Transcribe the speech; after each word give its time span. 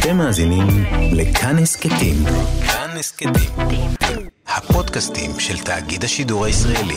אתם 0.00 0.16
מאזינים 0.16 0.66
לכאן 1.12 1.58
הסכתים. 1.58 2.14
כאן 2.66 2.90
הסכתים. 2.98 3.50
הפודקאסטים 4.46 5.30
של 5.40 5.58
תאגיד 5.64 6.04
השידור 6.04 6.44
הישראלי. 6.44 6.96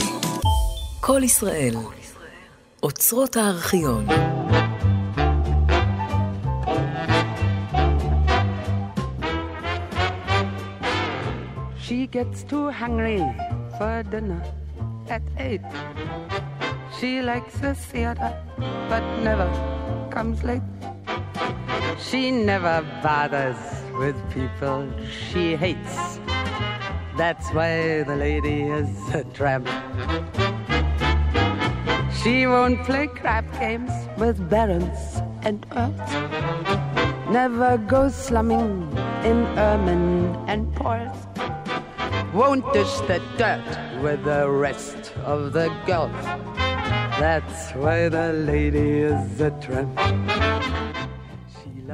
כל 1.00 1.22
ישראל. 1.24 1.76
אוצרות 2.84 3.38
הארכיון. 3.38 4.06
She 11.86 12.08
gets 12.08 12.44
too 12.52 12.72
hungry 12.82 13.22
for 13.78 14.04
dinner 14.12 14.42
at 15.10 15.26
eight. 15.38 15.66
She 16.98 17.22
likes 17.22 17.56
the 17.64 17.74
theater, 17.92 18.32
but 18.90 19.04
never 19.28 19.50
comes 20.16 20.40
late. 20.44 20.73
She 22.00 22.32
never 22.32 22.82
bothers 23.02 23.58
with 23.98 24.16
people 24.34 24.90
she 25.10 25.56
hates. 25.56 26.20
That's 27.18 27.50
why 27.52 28.04
the 28.04 28.16
lady 28.16 28.64
is 28.64 28.90
a 29.14 29.24
tramp. 29.26 29.68
She 32.24 32.48
won't 32.48 32.84
play 32.86 33.08
crap 33.08 33.46
games 33.60 33.92
with 34.18 34.50
barons 34.50 35.22
and 35.44 35.66
earls. 35.76 36.10
Never 37.30 37.78
goes 37.78 38.16
slumming 38.16 38.90
in 39.24 39.46
ermine 39.58 40.36
and 40.48 40.74
pearls. 40.76 41.18
Won't 42.34 42.72
dish 42.74 42.96
the 43.02 43.22
dirt 43.38 44.02
with 44.02 44.24
the 44.24 44.50
rest 44.50 45.14
of 45.24 45.54
the 45.54 45.70
girls. 45.86 46.12
That's 47.20 47.72
why 47.72 48.10
the 48.10 48.34
lady 48.34 49.02
is 49.02 49.40
a 49.40 49.52
tramp. 49.62 50.00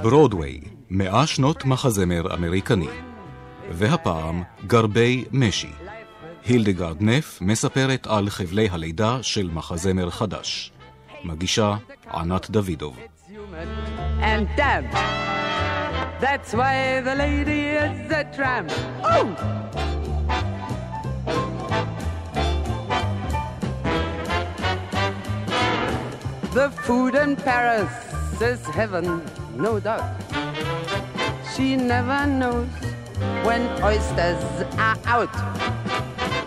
ברודוויי, 0.01 0.59
מאה 0.89 1.27
שנות 1.27 1.65
מחזמר 1.65 2.33
אמריקני. 2.33 2.87
והפעם, 3.69 4.43
גרבי 4.67 5.25
משי. 5.31 5.71
הילדגרד 6.45 6.97
נף 6.99 7.41
מספרת 7.41 8.07
על 8.07 8.29
חבלי 8.29 8.69
הלידה 8.71 9.23
של 9.23 9.49
מחזמר 9.53 10.09
חדש. 10.09 10.71
מגישה 11.23 11.75
ענת 12.13 12.49
דוידוב. 12.49 12.97
Oh! 19.03 19.59
The 26.53 26.71
food 26.85 27.13
in 27.15 27.35
Paris 27.35 27.93
is 28.41 28.61
heaven, 28.77 29.07
no 29.59 29.79
doubt. 29.79 30.15
She 31.53 31.75
never 31.75 32.25
knows 32.25 32.69
when 33.43 33.61
oysters 33.83 34.41
are 34.77 34.97
out. 35.05 35.35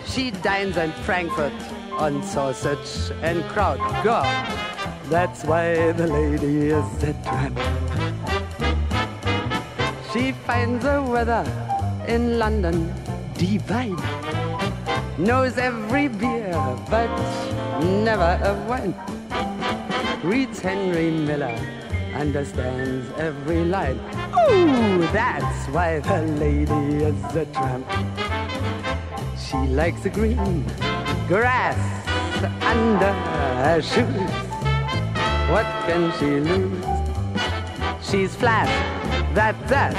She 0.05 0.31
dines 0.31 0.77
in 0.77 0.91
Frankfurt 1.05 1.53
on 1.91 2.23
sausage 2.23 3.11
and 3.21 3.43
kraut. 3.49 3.77
God, 4.03 4.25
that's 5.09 5.43
why 5.45 5.91
the 5.91 6.07
lady 6.07 6.69
is 6.69 7.03
a 7.03 7.13
tramp. 7.23 7.59
She 10.11 10.31
finds 10.31 10.83
the 10.83 11.01
weather 11.03 11.45
in 12.07 12.39
London 12.39 12.93
divine. 13.35 13.97
Knows 15.19 15.59
every 15.59 16.07
beer, 16.07 16.51
but 16.89 17.09
never 17.83 18.39
a 18.43 18.53
wine. 18.67 18.95
Reads 20.23 20.59
Henry 20.59 21.11
Miller, 21.11 21.55
understands 22.13 23.09
every 23.17 23.65
line. 23.65 23.99
Ooh, 24.49 24.99
that's 25.11 25.67
why 25.69 25.99
the 25.99 26.21
lady 26.39 27.03
is 27.03 27.35
a 27.35 27.45
tramp. 27.47 27.87
She 29.37 29.57
likes 29.73 30.01
the 30.01 30.09
green 30.09 30.63
grass 31.27 31.77
under 32.61 33.13
her 33.63 33.81
shoes. 33.81 34.31
What 35.51 35.65
can 35.85 36.11
she 36.17 36.39
lose? 36.39 36.85
She's 38.01 38.35
flat, 38.35 38.67
that's 39.33 39.69
that. 39.69 39.93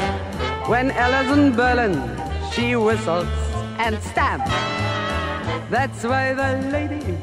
When 0.68 0.90
Ella's 0.90 1.36
in 1.36 1.54
Berlin, 1.54 1.94
she 2.52 2.76
whistles 2.76 3.28
and 3.78 4.00
stamps. 4.02 4.50
That's 5.70 6.04
why 6.04 6.34
the 6.34 6.68
lady, 6.70 7.18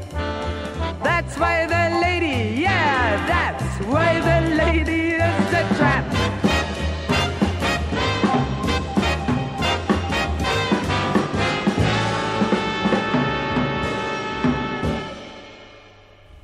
that's 1.03 1.33
why 1.41 1.55
the 1.73 1.85
lady, 2.05 2.39
yeah, 2.65 3.25
that's 3.31 3.69
why 3.91 4.11
the 4.29 4.39
lady 4.63 5.03
is 5.27 5.53
a 5.61 5.63
tramp. 5.77 6.07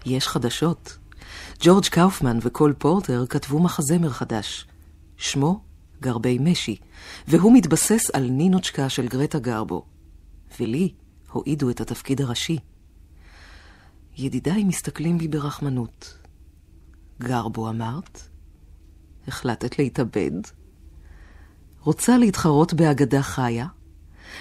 יש 0.06 0.28
חדשות. 0.28 0.98
ג'ורג' 1.60 1.86
קאופמן 1.86 2.38
וקול 2.42 2.74
פורטר 2.78 3.26
כתבו 3.30 3.60
מחזמר 3.60 4.10
חדש. 4.10 4.66
שמו 5.18 5.60
גרבי 6.02 6.38
משי, 6.42 6.76
והוא 7.28 7.54
מתבסס 7.54 8.10
על 8.14 8.30
נינוצ'קה 8.30 8.90
של 8.90 9.08
גרטה 9.08 9.40
גרבו. 9.40 9.86
ולי 10.60 10.94
הועידו 11.32 11.70
את 11.70 11.82
התפקיד 11.82 12.22
הראשי. 12.22 12.58
ידידיי 14.20 14.64
מסתכלים 14.64 15.18
בי 15.18 15.28
ברחמנות. 15.28 16.18
גרבו 17.20 17.70
אמרת? 17.70 18.22
החלטת 19.28 19.80
להתאבד? 19.80 20.32
רוצה 21.80 22.18
להתחרות 22.18 22.74
באגדה 22.74 23.22
חיה? 23.22 23.68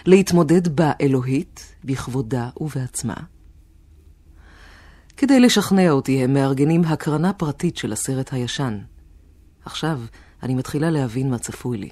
להתמודד 0.07 0.77
באלוהית, 0.77 1.75
בכבודה 1.85 2.51
ובעצמה? 2.61 3.15
כדי 5.17 5.41
לשכנע 5.41 5.91
אותי 5.91 6.25
הם 6.25 6.35
מארגנים 6.35 6.85
הקרנה 6.85 7.33
פרטית 7.33 7.77
של 7.77 7.93
הסרט 7.93 8.33
הישן. 8.33 8.79
עכשיו 9.65 10.01
אני 10.43 10.55
מתחילה 10.55 10.91
להבין 10.91 11.31
מה 11.31 11.39
צפוי 11.39 11.79
לי. 11.79 11.91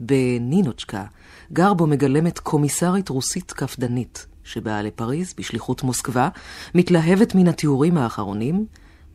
בנינוצ'קה, 0.00 1.04
גרבו 1.52 1.86
מגלמת 1.86 2.38
קומיסרית 2.38 3.08
רוסית 3.08 3.52
קפדנית, 3.52 4.26
שבאה 4.48 4.82
לפריז 4.82 5.34
בשליחות 5.38 5.82
מוסקבה, 5.82 6.28
מתלהבת 6.74 7.34
מן 7.34 7.48
התיאורים 7.48 7.98
האחרונים, 7.98 8.66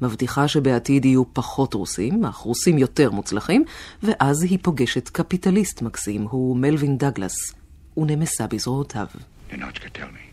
מבטיחה 0.01 0.47
שבעתיד 0.47 1.05
יהיו 1.05 1.33
פחות 1.33 1.73
רוסים, 1.73 2.25
אך 2.25 2.35
רוסים 2.35 2.77
יותר 2.77 3.11
מוצלחים, 3.11 3.63
ואז 4.03 4.43
היא 4.43 4.59
פוגשת 4.61 5.09
קפיטליסט 5.09 5.81
מקסים, 5.81 6.27
הוא 6.29 6.57
מלווין 6.57 6.97
דגלס, 6.97 7.53
ונמסה 7.97 8.47
בזרועותיו. 8.47 9.07
Ninochka, 9.51 9.89
tell 9.99 10.11
me. 10.17 10.25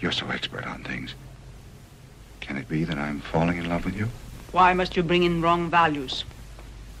You're 0.00 0.12
so 0.12 0.26
expert 0.36 0.66
on 0.66 0.82
things. 0.90 1.10
Can 2.40 2.56
it 2.56 2.68
be 2.68 2.84
that 2.84 2.98
I'm 2.98 3.20
falling 3.32 3.56
in 3.58 3.68
love 3.68 3.84
with 3.84 3.96
you? 4.00 4.08
Why 4.52 4.72
must 4.72 4.96
you 4.96 5.02
bring 5.02 5.22
in 5.22 5.42
wrong 5.42 5.62
values? 5.70 6.24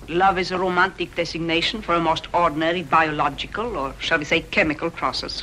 Love 0.08 0.38
is 0.38 0.50
a 0.52 0.58
romantic 0.58 1.14
designation 1.14 1.82
for 1.82 1.94
a 1.94 2.00
most 2.10 2.24
ordinary 2.32 2.82
biological, 2.82 3.76
or 3.76 3.88
shall 3.98 4.18
we 4.18 4.24
say 4.32 4.40
chemical 4.56 4.90
process. 4.90 5.34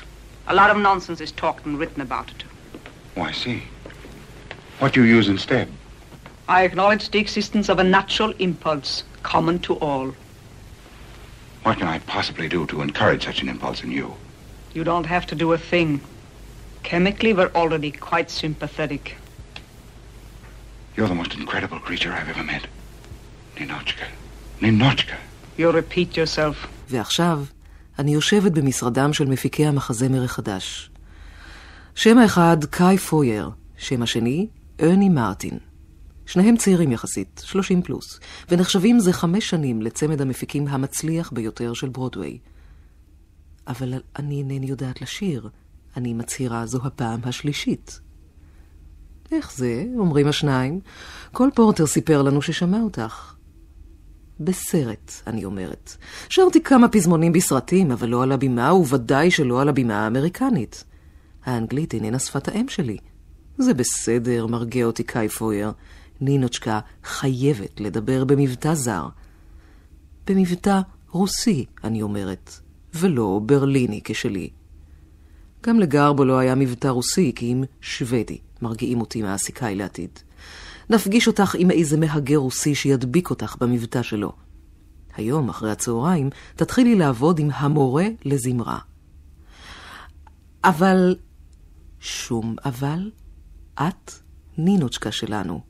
A 0.46 0.54
lot 0.54 0.70
of 0.70 0.78
nonsense 0.78 1.20
is 1.20 1.32
talked 1.32 1.66
and 1.66 1.78
written 1.78 2.00
about 2.00 2.30
it. 2.30 2.44
Why, 3.14 3.32
see. 3.32 3.62
What 4.78 4.92
do 4.92 5.04
you 5.04 5.16
use 5.16 5.28
instead? 5.28 5.68
I 6.48 6.64
acknowledge 6.64 7.10
the 7.10 7.18
existence 7.18 7.68
of 7.68 7.78
a 7.78 7.84
natural 7.84 8.32
impulse 8.38 9.04
common 9.22 9.58
to 9.60 9.74
all. 9.74 10.14
What 11.62 11.78
can 11.78 11.86
I 11.86 11.98
possibly 12.00 12.48
do 12.48 12.66
to 12.66 12.80
encourage 12.80 13.24
such 13.24 13.42
an 13.42 13.48
impulse 13.48 13.82
in 13.82 13.92
you? 13.92 14.14
You 14.72 14.82
don't 14.82 15.06
have 15.06 15.26
to 15.26 15.34
do 15.34 15.52
a 15.52 15.58
thing. 15.58 16.00
Chemically, 16.82 17.34
we're 17.34 17.52
already 17.54 17.90
quite 17.90 18.30
sympathetic. 18.30 19.16
You're 20.96 21.08
the 21.08 21.14
most 21.14 21.34
incredible 21.34 21.78
creature 21.78 22.12
I've 22.12 22.28
ever 22.28 22.42
met. 22.42 22.66
Ninochka. 23.56 24.06
Ninochka. 24.60 25.16
You 25.56 25.70
repeat 25.70 26.16
yourself. 26.16 26.66
ועכשיו, 26.90 27.46
אני 27.99 28.13
יושבת 28.13 28.51
במשרדם 28.51 29.13
של 29.13 29.25
מפיקי 29.25 29.65
המחזמר 29.65 30.23
החדש. 30.23 30.91
שם 31.95 32.17
האחד, 32.17 32.57
קאי 32.69 32.97
פויר, 32.97 33.49
שם 33.77 34.01
השני, 34.01 34.47
ארני 34.81 35.09
מרטין. 35.09 35.57
שניהם 36.25 36.57
צעירים 36.57 36.91
יחסית, 36.91 37.41
30 37.45 37.81
פלוס, 37.81 38.19
ונחשבים 38.49 38.99
זה 38.99 39.13
חמש 39.13 39.49
שנים 39.49 39.81
לצמד 39.81 40.21
המפיקים 40.21 40.67
המצליח 40.67 41.31
ביותר 41.31 41.73
של 41.73 41.89
ברודוויי. 41.89 42.37
אבל 43.67 43.93
אני 44.19 44.37
אינני 44.37 44.65
יודעת 44.65 45.01
לשיר. 45.01 45.49
אני 45.97 46.13
מצהירה 46.13 46.65
זו 46.65 46.79
הפעם 46.83 47.19
השלישית. 47.23 47.99
איך 49.31 49.53
זה? 49.53 49.85
אומרים 49.97 50.27
השניים. 50.27 50.79
כל 51.31 51.49
פורטר 51.55 51.85
סיפר 51.85 52.21
לנו 52.21 52.41
ששמע 52.41 52.81
אותך. 52.81 53.34
בסרט, 54.39 55.11
אני 55.27 55.45
אומרת. 55.45 55.95
שרתי 56.29 56.63
כמה 56.63 56.87
פזמונים 56.87 57.31
בסרטים, 57.31 57.91
אבל 57.91 58.09
לא 58.09 58.23
על 58.23 58.31
הבימה, 58.31 58.73
וודאי 58.73 59.31
שלא 59.31 59.61
על 59.61 59.69
הבימה 59.69 60.03
האמריקנית. 60.03 60.83
האנגלית 61.45 61.93
איננה 61.93 62.19
שפת 62.19 62.47
האם 62.47 62.67
שלי. 62.67 62.97
זה 63.57 63.73
בסדר, 63.73 64.47
מרגיע 64.47 64.85
אותי 64.85 65.03
קאי 65.03 65.29
פויר. 65.29 65.71
נינוצ'קה 66.21 66.79
חייבת 67.03 67.79
לדבר 67.79 68.23
במבטא 68.23 68.73
זר. 68.73 69.07
במבטא 70.27 70.79
רוסי, 71.11 71.65
אני 71.83 72.01
אומרת, 72.01 72.59
ולא 72.93 73.41
ברליני 73.45 74.01
כשלי. 74.03 74.49
גם 75.63 75.79
לגרבו 75.79 76.25
לא 76.25 76.37
היה 76.37 76.55
מבטא 76.55 76.87
רוסי, 76.87 77.31
כי 77.35 77.53
אם 77.53 77.63
שוודי 77.81 78.37
מרגיעים 78.61 79.01
אותי 79.01 79.21
מעסיקאי 79.21 79.75
לעתיד. 79.75 80.19
נפגיש 80.89 81.27
אותך 81.27 81.55
עם 81.57 81.71
איזה 81.71 81.97
מהגר 81.97 82.37
רוסי 82.37 82.75
שידביק 82.75 83.29
אותך 83.29 83.55
במבטא 83.59 84.01
שלו. 84.01 84.31
היום, 85.15 85.49
אחרי 85.49 85.71
הצהריים, 85.71 86.29
תתחילי 86.55 86.95
לעבוד 86.95 87.39
עם 87.39 87.49
המורה 87.53 88.05
לזמרה. 88.25 88.79
אבל, 90.63 91.15
שום 91.99 92.55
אבל, 92.65 93.11
את 93.73 94.11
נינוצ'קה 94.57 95.11
שלנו. 95.11 95.61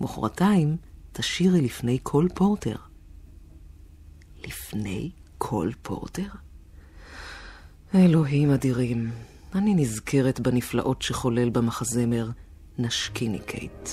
מחרתיים 0.00 0.76
תשירי 1.12 1.60
לפני 1.60 1.98
כל 2.02 2.26
פורטר. 2.34 2.76
לפני 4.46 5.10
כל 5.38 5.70
פורטר? 5.82 6.28
אלוהים 7.94 8.50
אדירים, 8.50 9.10
אני 9.54 9.74
נזכרת 9.74 10.40
בנפלאות 10.40 11.02
שחולל 11.02 11.50
במחזמר 11.50 12.30
נשקיני 12.79 13.39
קייט. 13.39 13.89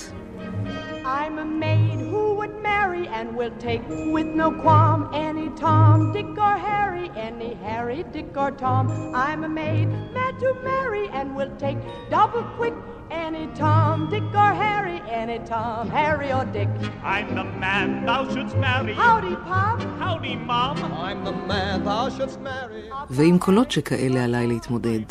I'm 1.05 1.39
a 1.39 1.45
maid 1.45 1.99
who 2.11 2.23
would 2.39 2.55
marry 2.71 3.05
and 3.17 3.27
will 3.39 3.55
take 3.67 3.85
with 4.15 4.29
no 4.41 4.47
qualm 4.63 4.99
any 5.13 5.47
Tom, 5.63 6.11
Dick 6.15 6.31
or 6.47 6.57
Harry, 6.69 7.07
any 7.27 7.51
Harry, 7.67 7.99
Dick 8.15 8.31
or 8.43 8.51
Tom. 8.63 8.83
I'm 9.25 9.41
a 9.49 9.51
maid 9.61 9.87
mad 10.15 10.33
to 10.43 10.49
marry 10.71 11.05
and 11.17 11.27
will 11.37 11.53
take 11.65 11.79
double 12.15 12.45
quick 12.57 12.75
any 13.23 13.45
Tom, 13.61 14.09
Dick 14.13 14.29
or 14.43 14.51
Harry, 14.65 14.99
any 15.21 15.39
Tom, 15.51 15.89
Harry 15.89 16.29
or 16.37 16.45
Dick. 16.57 16.69
I'm 17.15 17.27
the 17.39 17.47
man 17.63 18.05
thou 18.07 18.21
shouldst 18.33 18.57
marry. 18.57 18.93
Howdy, 18.93 19.35
Pop. 19.49 19.79
Howdy, 20.01 20.35
Mom. 20.49 20.77
I'm 21.07 21.19
the 21.29 21.35
man 21.51 21.85
thou 21.85 22.09
shouldst 22.09 22.39
marry. 22.41 22.83
ועם 23.09 23.37
קולות 23.39 23.71
שכאלה 23.71 24.23
עליי 24.23 24.47
להתמודד. 24.47 25.01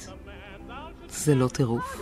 זה 1.11 1.35
לא 1.35 1.49
טירוף? 1.49 2.01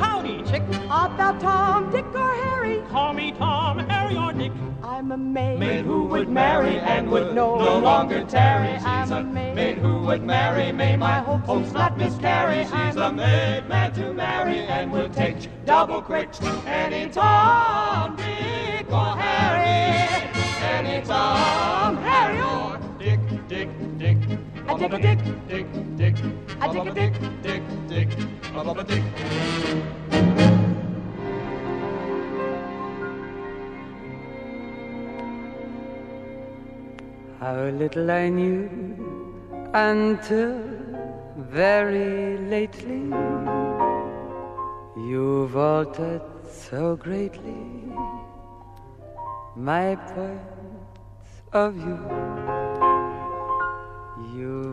Howdy, 0.00 0.36
chick. 0.50 0.62
Art 0.90 1.12
thou 1.18 1.32
Tom, 1.44 1.90
Dick, 1.92 2.08
or 2.22 2.32
Harry? 2.44 2.76
Call 2.90 3.12
me 3.18 3.26
Tom, 3.32 3.78
Harry, 3.90 4.16
or 4.16 4.32
Dick. 4.32 4.52
I'm 4.82 5.12
a 5.12 5.16
maid, 5.16 5.58
maid 5.58 5.84
who 5.84 5.98
would 6.12 6.28
marry 6.28 6.76
and 6.78 7.02
would 7.12 7.28
no, 7.34 7.46
no 7.70 7.78
longer 7.90 8.20
tarry. 8.24 8.74
She's 8.84 9.10
a 9.18 9.22
maid, 9.22 9.54
maid 9.54 9.78
who 9.78 9.92
would 10.06 10.22
marry, 10.22 10.72
may 10.72 10.94
my 10.96 11.18
hopes 11.48 11.72
not 11.72 11.92
miscarry. 11.98 12.60
She's 12.72 12.96
a 12.96 13.10
maid, 13.12 13.68
mad 13.68 13.94
to 13.98 14.12
marry 14.12 14.58
and 14.76 14.92
will 14.94 15.10
take 15.22 15.38
double 15.64 16.00
quick. 16.10 16.28
Any 16.66 17.04
Tom, 17.18 18.16
Dick, 18.16 18.86
or 19.00 19.12
Harry. 19.24 19.78
Any 20.74 20.98
Tom, 21.04 21.96
Harry, 22.08 22.40
or 22.52 22.70
Dick, 22.98 23.20
Dick, 23.48 23.68
Dick. 24.02 24.18
A 26.61 26.93
dick. 26.93 27.13
How 37.39 37.63
little 37.69 38.11
I 38.11 38.27
knew 38.27 38.69
until 39.73 40.61
very 41.37 42.37
lately 42.37 43.05
you've 44.97 45.55
altered 45.55 46.21
so 46.51 46.97
greatly 46.97 47.55
my 49.55 49.95
point 49.95 50.41
of 51.53 51.73
view. 51.73 52.48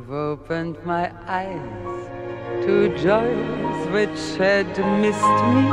You've 0.07 0.15
opened 0.15 0.77
my 0.85 1.11
eyes 1.27 2.65
to 2.65 2.97
joys 2.97 3.89
which 3.89 4.39
had 4.39 4.69
missed 5.01 5.39
me, 5.51 5.67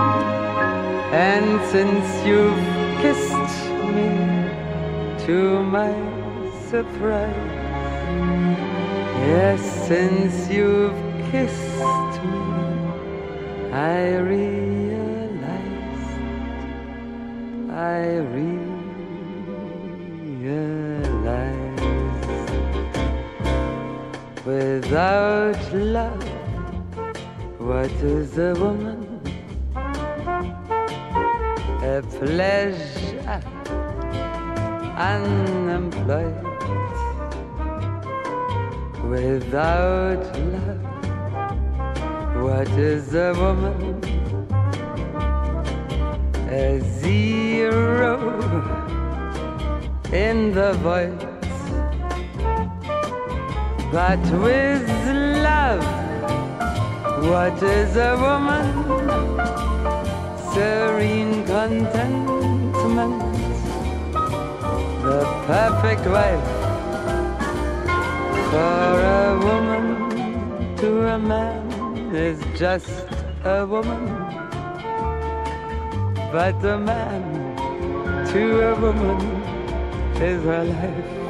and 1.14 1.62
since 1.70 2.26
you've 2.26 2.66
kissed 3.00 3.70
me, 3.94 4.10
to 5.28 5.62
my 5.62 5.94
surprise. 6.68 7.52
Yes, 9.30 9.62
since 9.88 10.50
you've 10.50 10.98
kissed 11.30 12.24
me, 12.24 12.42
I 13.72 14.18
realize, 14.18 16.08
I 17.70 18.18
realize. 18.34 18.53
Without 24.54 25.74
love, 25.74 26.24
what 27.58 27.92
is 28.04 28.38
a 28.38 28.54
woman? 28.54 29.00
A 31.94 32.04
pleasure 32.18 33.42
unemployed 34.96 36.38
without 39.10 40.24
love. 40.54 40.84
What 42.46 42.70
is 42.92 43.16
a 43.16 43.34
woman? 43.34 44.04
A 46.52 46.80
zero 47.02 48.14
in 50.12 50.54
the 50.54 50.74
voice. 50.74 51.23
But 53.94 54.20
with 54.42 54.90
love, 55.44 55.84
what 57.30 57.62
is 57.62 57.96
a 57.96 58.18
woman? 58.18 58.66
Serene 60.52 61.46
contentment, 61.46 63.22
the 65.04 65.22
perfect 65.46 66.08
wife 66.08 66.50
for 68.50 68.96
a 69.14 69.40
woman 69.46 70.76
to 70.78 71.10
a 71.10 71.20
man 71.20 72.16
is 72.16 72.42
just 72.58 73.06
a 73.46 73.64
woman, 73.64 74.08
but 76.32 76.56
a 76.66 76.80
man 76.80 77.22
to 78.32 78.72
a 78.72 78.76
woman 78.76 79.22
is 80.20 80.44
her 80.46 80.64
life. 80.64 81.23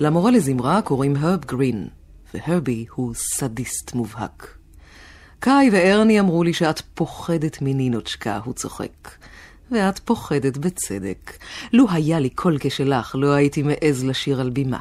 למורה 0.00 0.30
לזמרה 0.30 0.82
קוראים 0.82 1.16
הרב 1.16 1.44
גרין, 1.44 1.88
והרבי 2.34 2.86
הוא 2.94 3.14
סדיסט 3.14 3.94
מובהק. 3.94 4.56
קאי 5.38 5.70
וארני 5.72 6.20
אמרו 6.20 6.42
לי 6.44 6.52
שאת 6.52 6.82
פוחדת 6.94 7.62
מנינוצ'קה, 7.62 8.40
הוא 8.44 8.54
צוחק. 8.54 9.10
ואת 9.70 9.98
פוחדת 9.98 10.56
בצדק. 10.56 11.32
לו 11.72 11.86
היה 11.90 12.20
לי 12.20 12.30
קול 12.30 12.56
כשלך, 12.60 13.14
לא 13.18 13.32
הייתי 13.32 13.62
מעז 13.62 14.04
לשיר 14.04 14.40
על 14.40 14.50
בימה. 14.50 14.80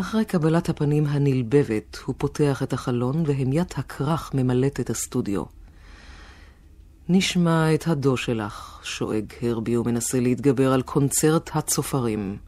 אחרי 0.00 0.24
קבלת 0.24 0.68
הפנים 0.68 1.06
הנלבבת, 1.06 1.98
הוא 2.04 2.14
פותח 2.18 2.62
את 2.62 2.72
החלון, 2.72 3.24
והמיית 3.26 3.78
הכרך 3.78 4.34
ממלאת 4.34 4.80
את 4.80 4.90
הסטודיו. 4.90 5.44
נשמע 7.08 7.74
את 7.74 7.88
הדו 7.88 8.16
שלך, 8.16 8.80
שואג 8.82 9.24
הרבי 9.42 9.76
ומנסה 9.76 10.20
להתגבר 10.20 10.72
על 10.72 10.82
קונצרט 10.82 11.50
הצופרים. 11.54 12.47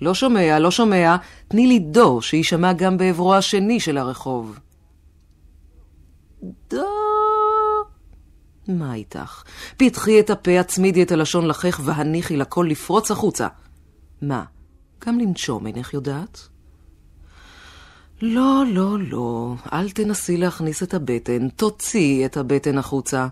לא 0.00 0.14
שומע, 0.14 0.58
לא 0.58 0.70
שומע, 0.70 1.16
תני 1.48 1.66
לי 1.66 1.78
דו, 1.78 2.22
שיישמע 2.22 2.72
גם 2.72 2.96
בעברו 2.96 3.34
השני 3.34 3.80
של 3.80 3.98
הרחוב. 3.98 4.58
דו... 6.70 6.86
מה 8.68 8.94
איתך? 8.94 9.42
פתחי 9.76 10.20
את 10.20 10.30
הפה, 10.30 10.60
הצמידי 10.60 11.02
את 11.02 11.12
הלשון 11.12 11.46
לחך 11.46 11.80
והניחי 11.84 12.36
לכל 12.36 12.66
לפרוץ 12.70 13.10
החוצה. 13.10 13.48
מה, 14.22 14.44
גם 15.06 15.18
לנשום 15.18 15.66
אינך 15.66 15.94
יודעת? 15.94 16.48
לא, 18.22 18.62
לא, 18.68 18.98
לא, 18.98 19.54
אל 19.72 19.90
תנסי 19.90 20.36
להכניס 20.36 20.82
את 20.82 20.94
הבטן, 20.94 21.48
תוציאי 21.48 22.26
את 22.26 22.36
הבטן 22.36 22.78
החוצה. 22.78 23.26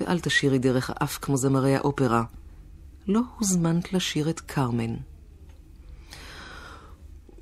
ואל 0.00 0.20
תשירי 0.20 0.58
דרך 0.58 0.90
האף 0.90 1.18
כמו 1.22 1.36
זמרי 1.36 1.76
האופרה. 1.76 2.22
לא 3.08 3.20
הוזמנת 3.38 3.92
לשיר 3.92 4.30
את 4.30 4.40
קרמן. 4.40 4.94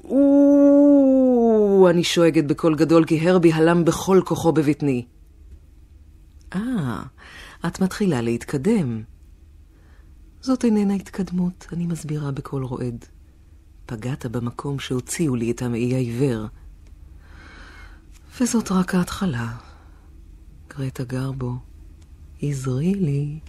או, 0.04 1.87
אני 1.90 2.04
שואגת 2.04 2.45
בקול 2.45 2.76
גדול 2.76 3.04
כי 3.04 3.28
הרבי 3.28 3.52
הלם 3.52 3.85
בכל 3.85 4.21
כוחו 4.25 4.52
בבטני. 4.52 5.07
אה, 6.54 7.02
את 7.66 7.81
מתחילה 7.81 8.21
להתקדם. 8.21 9.02
זאת 10.40 10.64
איננה 10.64 10.95
התקדמות, 10.95 11.66
אני 11.73 11.87
מסבירה 11.87 12.31
בקול 12.31 12.64
רועד. 12.64 13.04
פגעת 13.87 14.26
במקום 14.26 14.78
שהוציאו 14.78 15.37
לי 15.37 15.50
את 15.50 15.62
המעי 15.62 15.95
העיוור. 15.95 16.47
וזאת 18.40 18.73
רק 18.73 18.95
ההתחלה. 18.95 19.57
גרטה 20.69 21.04
גרבו, 21.04 21.52
עזרי 22.42 22.95
לי. 22.95 23.40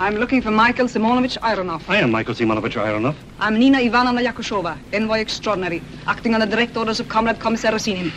I'm 0.00 0.14
looking 0.14 0.40
for 0.40 0.50
Michael 0.52 0.86
Simonovich 0.86 1.38
Ironov. 1.38 1.82
I 1.88 1.96
am 1.96 2.10
Michael 2.12 2.34
Simonovich 2.34 2.74
Ironov. 2.74 3.16
I'm 3.40 3.58
Nina 3.58 3.80
Ivanovna 3.80 4.20
Yakushova, 4.22 4.78
envoy 4.92 5.18
extraordinary, 5.18 5.82
acting 6.06 6.34
on 6.34 6.40
the 6.40 6.46
direct 6.46 6.76
orders 6.76 7.00
of 7.00 7.08
Comrade 7.08 7.40
Commissar 7.40 7.72
Rosinin. 7.72 8.12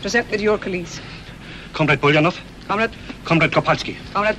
Present 0.00 0.30
with 0.30 0.40
your 0.40 0.58
colleagues. 0.58 1.00
Comrade 1.72 2.00
Polyanov. 2.00 2.38
Comrade, 2.68 2.92
Comrade 3.24 3.50
Kopalsky. 3.50 3.96
comrade, 4.12 4.36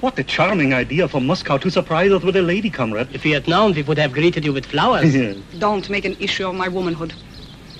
What 0.00 0.16
a 0.18 0.22
charming 0.22 0.72
idea 0.74 1.08
for 1.08 1.20
Moscow 1.20 1.58
to 1.58 1.70
surprise 1.70 2.12
us 2.12 2.22
with 2.22 2.36
a 2.36 2.42
lady, 2.42 2.70
comrade. 2.70 3.08
If 3.12 3.24
we 3.24 3.32
had 3.32 3.48
known, 3.48 3.74
we 3.74 3.82
would 3.82 3.98
have 3.98 4.12
greeted 4.12 4.44
you 4.44 4.52
with 4.52 4.64
flowers. 4.66 5.12
don't 5.58 5.90
make 5.90 6.04
an 6.04 6.16
issue 6.20 6.46
of 6.46 6.54
my 6.54 6.68
womanhood. 6.68 7.14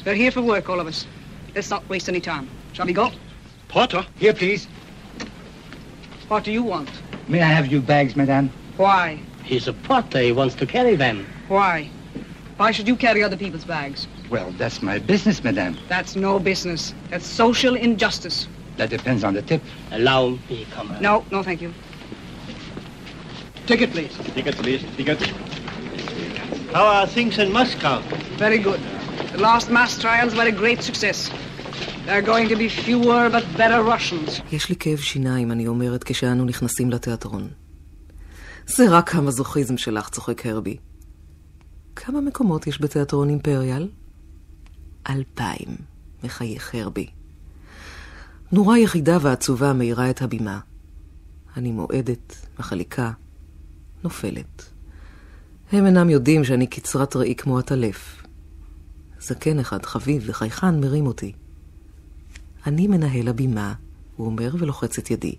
We're 0.05 0.15
here 0.15 0.33
for 0.33 0.43
work, 0.43 0.69
all 0.69 0.81
of 0.81 0.89
us. 0.89 1.07
Let's 1.55 1.71
not 1.71 1.89
waste 1.89 2.09
any 2.09 2.21
time. 2.21 2.49
Shall 2.73 2.87
we 2.87 2.93
go? 2.93 3.13
Porter. 3.69 4.05
Here, 4.19 4.33
please. 4.35 4.67
What 6.27 6.43
do 6.43 6.51
you 6.51 6.65
want? 6.65 6.91
May 7.29 7.43
I 7.43 7.47
have 7.47 7.67
your 7.67 7.83
bags, 7.83 8.17
madame? 8.17 8.51
Why? 8.79 9.21
He's 9.45 9.69
a 9.69 9.75
porter. 9.75 10.19
He 10.19 10.33
wants 10.33 10.55
to 10.57 10.67
carry 10.67 10.97
them. 10.97 11.27
Why? 11.49 11.91
Why 12.57 12.71
should 12.71 12.89
you 12.89 12.97
carry 12.97 13.23
other 13.23 13.37
people's 13.37 13.65
bags? 13.65 14.09
Well, 14.31 14.51
that's 14.53 14.81
my 14.81 14.99
business, 14.99 15.45
madame. 15.45 15.77
That's 15.89 16.17
no 16.17 16.39
business. 16.39 16.95
That's 17.11 17.27
social 17.27 17.77
injustice. 17.77 18.49
That 18.79 18.89
depends 18.89 19.25
on 19.25 19.35
the 19.35 19.43
tip. 19.43 19.63
Allow 19.91 20.39
me, 20.49 20.67
comrade. 20.73 21.03
No, 21.03 21.25
no, 21.31 21.43
thank 21.43 21.61
you. 21.61 21.73
Ticket, 23.67 23.91
please. 23.91 24.17
Ticket, 24.35 24.57
please. 24.57 24.83
Ticket. 24.97 25.21
How 26.73 26.87
are 26.87 27.07
things 27.07 27.39
in 27.39 27.53
Moscow? 27.53 28.01
Very 28.39 28.59
good. 28.59 28.81
The 29.33 29.39
last 29.39 29.71
mass 29.71 30.01
trials 30.01 30.35
were 30.35 30.45
a 30.47 30.53
great 30.53 30.83
success. 30.83 31.31
יש 34.53 34.69
לי 34.69 34.77
כאב 34.77 34.99
שיניים, 34.99 35.53
אני 35.53 35.67
אומרת, 35.67 36.05
כשאנו 36.05 36.45
נכנסים 36.45 36.91
לתיאטרון. 36.91 37.49
זה 38.67 38.85
רק 38.91 39.15
המזוכיזם 39.15 39.79
שלך, 39.79 40.09
צוחק 40.09 40.47
הרבי. 40.47 40.77
כמה 41.97 42.21
מקומות 42.21 42.67
יש 42.67 42.81
בתיאטרון 42.81 43.29
אימפריאל? 43.29 43.89
אלפיים, 45.11 45.77
מחייך 46.25 46.75
הרבי. 46.75 47.07
נורה 48.53 48.79
יחידה 48.79 49.19
ועצובה 49.21 49.73
מאירה 49.73 50.11
את 50.11 50.23
הבימה. 50.23 50.61
אני 51.57 51.73
מועדת, 51.73 52.47
מחליקה, 52.59 53.13
נופלת. 54.05 54.65
הם 55.73 55.87
אינם 55.87 56.11
יודעים 56.11 56.45
שאני 56.45 56.67
קצרת 56.67 57.17
ראי 57.17 57.35
כמו 57.35 57.59
עטלף. 57.59 58.23
זקן 59.21 59.59
אחד, 59.59 59.87
חביב 59.87 60.23
וחייכן, 60.27 60.81
מרים 60.81 61.07
אותי. 61.07 61.33
אני 62.67 62.87
מנהל 62.87 63.29
הבימה, 63.29 63.75
הוא 64.17 64.27
אומר 64.27 64.51
ולוחץ 64.59 64.99
את 64.99 65.11
ידי. 65.11 65.35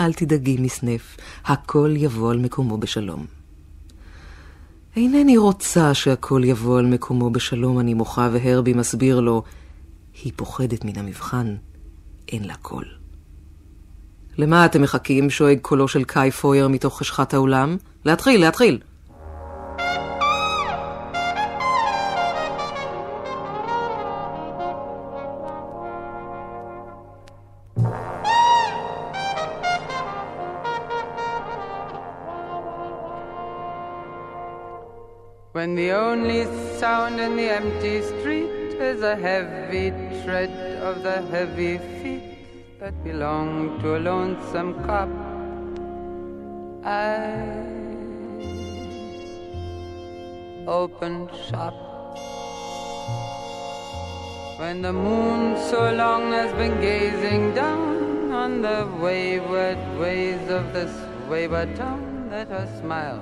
אל 0.00 0.12
תדאגי, 0.12 0.56
מסנף, 0.60 1.16
הכל 1.44 1.94
יבוא 1.96 2.30
על 2.30 2.38
מקומו 2.38 2.78
בשלום. 2.78 3.26
אינני 4.96 5.36
רוצה 5.36 5.94
שהכל 5.94 6.42
יבוא 6.44 6.78
על 6.78 6.86
מקומו 6.86 7.30
בשלום, 7.30 7.80
אני 7.80 7.94
מוחה, 7.94 8.28
והרבי 8.32 8.72
מסביר 8.72 9.20
לו, 9.20 9.42
היא 10.24 10.32
פוחדת 10.36 10.84
מן 10.84 10.98
המבחן, 10.98 11.56
אין 12.28 12.44
לה 12.44 12.54
קול. 12.54 12.84
למה 14.38 14.66
אתם 14.66 14.82
מחכים? 14.82 15.30
שואג 15.30 15.58
קולו 15.62 15.88
של 15.88 16.04
קאי 16.04 16.30
פויר 16.30 16.68
מתוך 16.68 16.98
חשכת 16.98 17.34
האולם. 17.34 17.76
להתחיל, 18.04 18.40
להתחיל! 18.40 18.78
Sound 36.78 37.18
in 37.18 37.34
the 37.34 37.48
empty 37.50 38.00
street 38.02 38.78
is 38.88 39.02
a 39.02 39.16
heavy 39.16 39.90
tread 40.22 40.50
of 40.80 41.02
the 41.02 41.20
heavy 41.22 41.78
feet 42.00 42.78
that 42.78 42.94
belong 43.02 43.80
to 43.80 43.96
a 43.96 43.98
lonesome 43.98 44.74
cop, 44.84 45.08
I 46.84 47.34
open 50.68 51.28
shop. 51.48 51.74
When 54.60 54.80
the 54.80 54.92
moon 54.92 55.56
so 55.70 55.92
long 55.92 56.30
has 56.30 56.52
been 56.52 56.80
gazing 56.80 57.54
down 57.56 58.30
on 58.30 58.62
the 58.62 58.88
wayward 59.00 59.78
ways 59.98 60.48
of 60.48 60.72
this 60.72 60.94
wayward 61.28 61.74
town 61.74 62.28
that 62.30 62.46
her 62.46 62.68
smile 62.80 63.20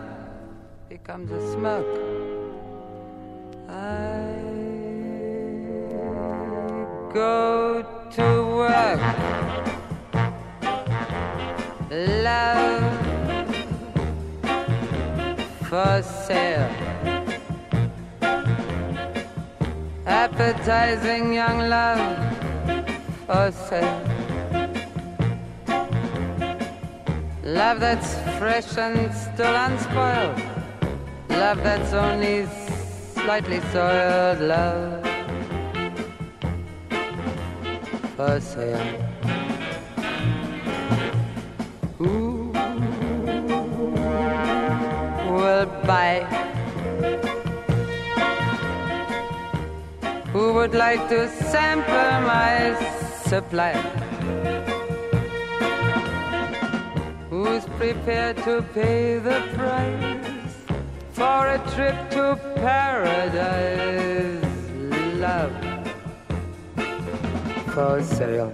becomes 0.91 1.31
a 1.31 1.41
smirk. 1.53 2.26
I 3.69 4.37
go 7.13 7.83
to 8.13 8.27
work. 8.57 9.01
Love 11.91 12.85
for 15.69 16.03
sale. 16.03 16.71
Appetizing 20.07 21.35
young 21.35 21.69
love 21.69 22.01
for 23.27 23.51
sale. 23.51 24.03
Love 27.43 27.81
that's 27.81 28.15
fresh 28.39 28.77
and 28.77 29.13
still 29.15 29.55
unspoiled. 29.55 30.41
Love 31.31 31.63
that's 31.63 31.93
only 31.93 32.47
slightly 33.27 33.61
soiled. 33.73 34.39
Love 34.39 35.05
for 38.17 38.41
sale. 38.41 38.87
Who 41.99 42.53
will 45.39 45.67
buy? 45.91 46.15
Who 50.33 50.53
would 50.55 50.75
like 50.75 51.09
to 51.09 51.29
sample 51.51 52.13
my 52.31 52.79
supply? 53.25 53.73
Who's 57.29 57.65
prepared 57.81 58.37
to 58.45 58.63
pay 58.73 59.19
the 59.19 59.39
price 59.57 60.26
for 61.17 61.49
a 61.49 61.59
trip 61.75 61.97
to 62.11 62.39
paradise? 62.57 64.45
Love 65.17 65.55
for 67.73 68.03
sale. 68.03 68.53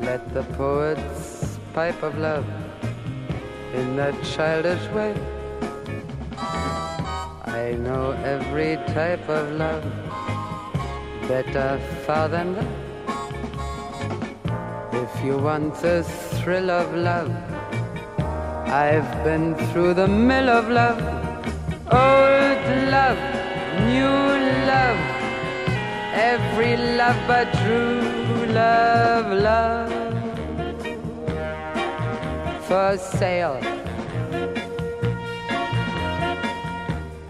Let 0.00 0.22
the 0.32 0.44
poets 0.56 1.58
pipe 1.74 2.02
of 2.02 2.16
love 2.16 2.46
in 3.74 3.96
that 3.96 4.14
childish 4.24 4.88
way. 4.96 5.14
I 7.44 7.76
know 7.84 8.12
every 8.24 8.76
type 8.94 9.28
of 9.28 9.52
love 9.64 9.84
better 11.28 11.78
far 12.06 12.28
than 12.28 12.54
that. 12.54 12.72
If 15.04 15.22
you 15.22 15.36
want 15.36 15.74
the 15.82 16.02
thrill 16.02 16.70
of 16.70 16.94
love, 16.94 17.30
I've 18.72 19.24
been 19.24 19.56
through 19.72 19.94
the 19.94 20.06
mill 20.06 20.48
of 20.48 20.68
love, 20.68 21.00
old 21.90 22.62
love, 22.88 23.18
new 23.90 24.16
love, 24.70 25.00
every 26.14 26.76
love 26.76 27.16
but 27.26 27.52
true 27.54 28.46
love, 28.54 29.26
love 29.42 29.90
for 32.62 32.96
sale. 32.96 33.58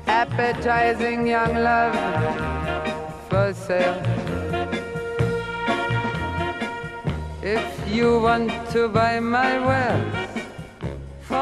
Appetizing 0.06 1.26
young 1.26 1.54
love 1.54 1.96
for 3.30 3.54
sale. 3.54 4.02
If 7.42 7.64
you 7.88 8.20
want 8.20 8.50
to 8.72 8.88
buy 8.88 9.20
my 9.20 9.58
wares, 9.66 10.19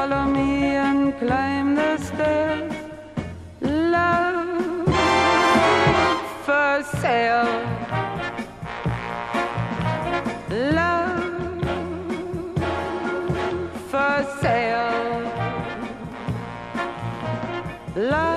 follow 0.09 0.25
me 0.31 0.75
and 0.75 1.17
climb 1.19 1.75
the 1.75 1.97
stairs. 1.97 2.73
Love 3.61 4.87
for 6.45 6.83
sale. 7.01 7.51
Love 10.49 11.43
for 13.91 14.15
sale. 14.41 15.31
Love. 17.95 18.28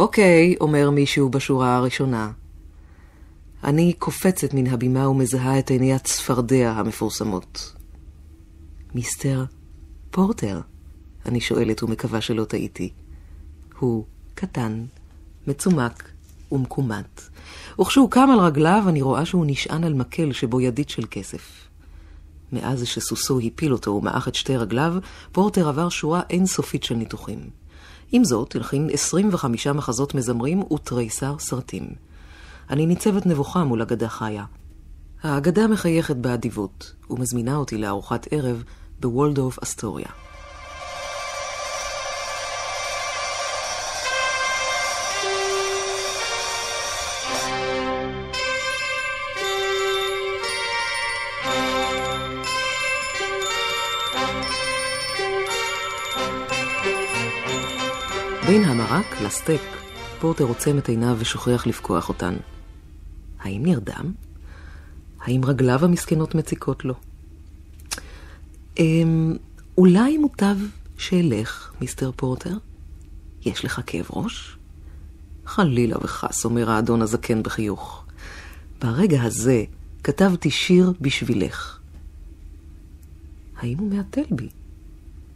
אוקיי, 0.00 0.54
אומר 0.60 0.90
מישהו 0.90 1.28
בשורה 1.28 1.76
הראשונה. 1.76 2.30
אני 3.64 3.92
קופצת 3.92 4.54
מן 4.54 4.66
הבימה 4.66 5.08
ומזהה 5.08 5.58
את 5.58 5.70
עיני 5.70 5.94
הצפרדע 5.94 6.72
המפורסמות. 6.76 7.74
מיסטר 8.94 9.44
פורטר, 10.10 10.60
אני 11.26 11.40
שואלת 11.40 11.82
ומקווה 11.82 12.20
שלא 12.20 12.44
טעיתי. 12.44 12.92
הוא 13.78 14.04
קטן, 14.34 14.84
מצומק 15.46 16.10
ומקומט, 16.52 17.20
וכשהוא 17.80 18.10
קם 18.10 18.28
על 18.32 18.38
רגליו 18.38 18.84
אני 18.88 19.02
רואה 19.02 19.24
שהוא 19.24 19.44
נשען 19.46 19.84
על 19.84 19.94
מקל 19.94 20.32
שבו 20.32 20.60
ידית 20.60 20.88
של 20.88 21.04
כסף. 21.10 21.68
מאז 22.52 22.86
שסוסו 22.86 23.40
הפיל 23.40 23.72
אותו 23.72 23.90
ומעך 23.90 24.28
את 24.28 24.34
שתי 24.34 24.56
רגליו, 24.56 24.94
פורטר 25.32 25.68
עבר 25.68 25.88
שורה 25.88 26.22
אינסופית 26.30 26.84
של 26.84 26.94
ניתוחים. 26.94 27.59
עם 28.12 28.24
זאת, 28.24 28.56
הלחין 28.56 28.88
25 28.92 29.66
מחזות 29.66 30.14
מזמרים 30.14 30.62
ותריסר 30.72 31.38
סרטים. 31.38 31.88
אני 32.70 32.86
ניצבת 32.86 33.26
נבוכה 33.26 33.64
מול 33.64 33.82
אגדה 33.82 34.08
חיה. 34.08 34.44
האגדה 35.22 35.66
מחייכת 35.66 36.16
באדיבות, 36.16 36.94
ומזמינה 37.10 37.56
אותי 37.56 37.78
לארוחת 37.78 38.26
ערב 38.30 38.62
בוולדורף 39.00 39.58
אסטוריה. 39.62 40.08
בין 58.50 58.64
המרק 58.64 59.20
לסטייק, 59.24 59.62
פורטר 60.20 60.44
עוצם 60.44 60.78
את 60.78 60.88
עיניו 60.88 61.16
ושוכח 61.18 61.66
לפקוח 61.66 62.08
אותן. 62.08 62.36
האם 63.40 63.62
נרדם? 63.62 64.12
האם 65.20 65.44
רגליו 65.44 65.84
המסכנות 65.84 66.34
מציקות 66.34 66.84
לו? 66.84 66.94
אמ, 68.78 69.36
אולי 69.78 70.18
מוטב 70.18 70.56
שאלך, 70.98 71.72
מיסטר 71.80 72.10
פורטר? 72.16 72.56
יש 73.44 73.64
לך 73.64 73.80
כאב 73.86 74.06
ראש? 74.10 74.56
חלילה 75.46 75.96
וחס, 75.98 76.44
אומר 76.44 76.70
האדון 76.70 77.02
הזקן 77.02 77.42
בחיוך. 77.42 78.04
ברגע 78.82 79.22
הזה 79.22 79.64
כתבתי 80.04 80.50
שיר 80.50 80.92
בשבילך. 81.00 81.78
האם 83.56 83.78
הוא 83.78 83.90
מהתל 83.90 84.24
בי? 84.30 84.48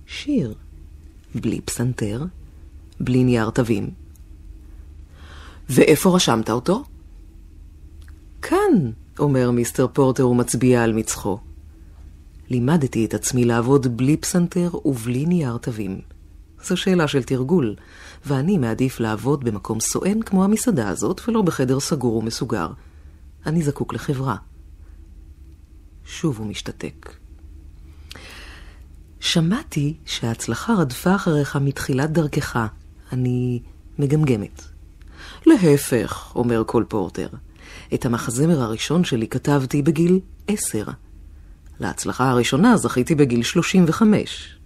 שיר. 0.06 0.54
בלי 1.34 1.60
פסנתר, 1.60 2.24
בלי 3.04 3.24
נייר 3.24 3.50
תווים. 3.50 3.90
ואיפה 5.68 6.16
רשמת 6.16 6.50
אותו? 6.50 6.84
כאן, 8.42 8.90
אומר 9.18 9.50
מיסטר 9.50 9.86
פורטר 9.92 10.28
ומצביע 10.28 10.82
על 10.82 10.92
מצחו. 10.92 11.38
לימדתי 12.50 13.04
את 13.04 13.14
עצמי 13.14 13.44
לעבוד 13.44 13.96
בלי 13.96 14.16
פסנתר 14.16 14.70
ובלי 14.84 15.26
נייר 15.26 15.56
תווים. 15.56 16.00
זו 16.64 16.76
שאלה 16.76 17.08
של 17.08 17.22
תרגול, 17.22 17.74
ואני 18.26 18.58
מעדיף 18.58 19.00
לעבוד 19.00 19.44
במקום 19.44 19.80
סואן 19.80 20.22
כמו 20.22 20.44
המסעדה 20.44 20.88
הזאת, 20.88 21.20
ולא 21.28 21.42
בחדר 21.42 21.80
סגור 21.80 22.16
ומסוגר. 22.16 22.68
אני 23.46 23.62
זקוק 23.62 23.94
לחברה. 23.94 24.36
שוב 26.04 26.38
הוא 26.38 26.46
משתתק. 26.46 27.16
שמעתי 29.20 29.96
שההצלחה 30.06 30.74
רדפה 30.74 31.14
אחריך 31.14 31.56
מתחילת 31.56 32.10
דרכך. 32.10 32.58
אני 33.14 33.60
מגמגמת. 33.98 34.62
להפך, 35.46 36.32
אומר 36.36 36.62
קול 36.62 36.84
פורטר. 36.88 37.28
את 37.94 38.06
המחזמר 38.06 38.60
הראשון 38.60 39.04
שלי 39.04 39.28
כתבתי 39.28 39.82
בגיל 39.82 40.20
עשר. 40.48 40.84
להצלחה 41.80 42.30
הראשונה 42.30 42.76
זכיתי 42.76 43.14
בגיל 43.14 43.42
35. 43.42 44.58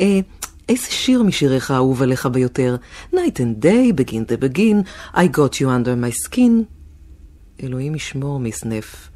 אה, 0.00 0.20
איזה 0.68 0.86
שיר 0.90 1.22
משיריך 1.22 1.70
אהוב 1.70 2.02
עליך 2.02 2.26
ביותר? 2.26 2.76
Night 3.12 3.36
and 3.36 3.64
Day, 3.64 4.00
Begin 4.00 4.30
the 4.30 4.36
Begin, 4.36 4.88
I 5.14 5.36
got 5.36 5.60
you 5.60 5.66
under 5.66 5.96
my 5.96 6.28
skin. 6.28 6.50
אלוהים 7.62 7.94
ישמור, 7.94 8.40
מיס 8.40 8.64
נף. 8.64 9.08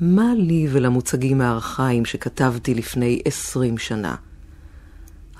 מה 0.00 0.34
לי 0.36 0.66
ולמוצגים 0.70 1.40
הארכאיים 1.40 2.04
שכתבתי 2.04 2.74
לפני 2.74 3.20
עשרים 3.24 3.78
שנה? 3.78 4.14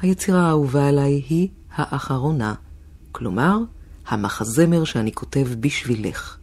היצירה 0.00 0.46
האהובה 0.46 0.88
עליי 0.88 1.22
היא 1.28 1.48
האחרונה, 1.76 2.54
כלומר, 3.12 3.58
המחזמר 4.08 4.84
שאני 4.84 5.12
כותב 5.12 5.46
בשבילך. 5.60 6.36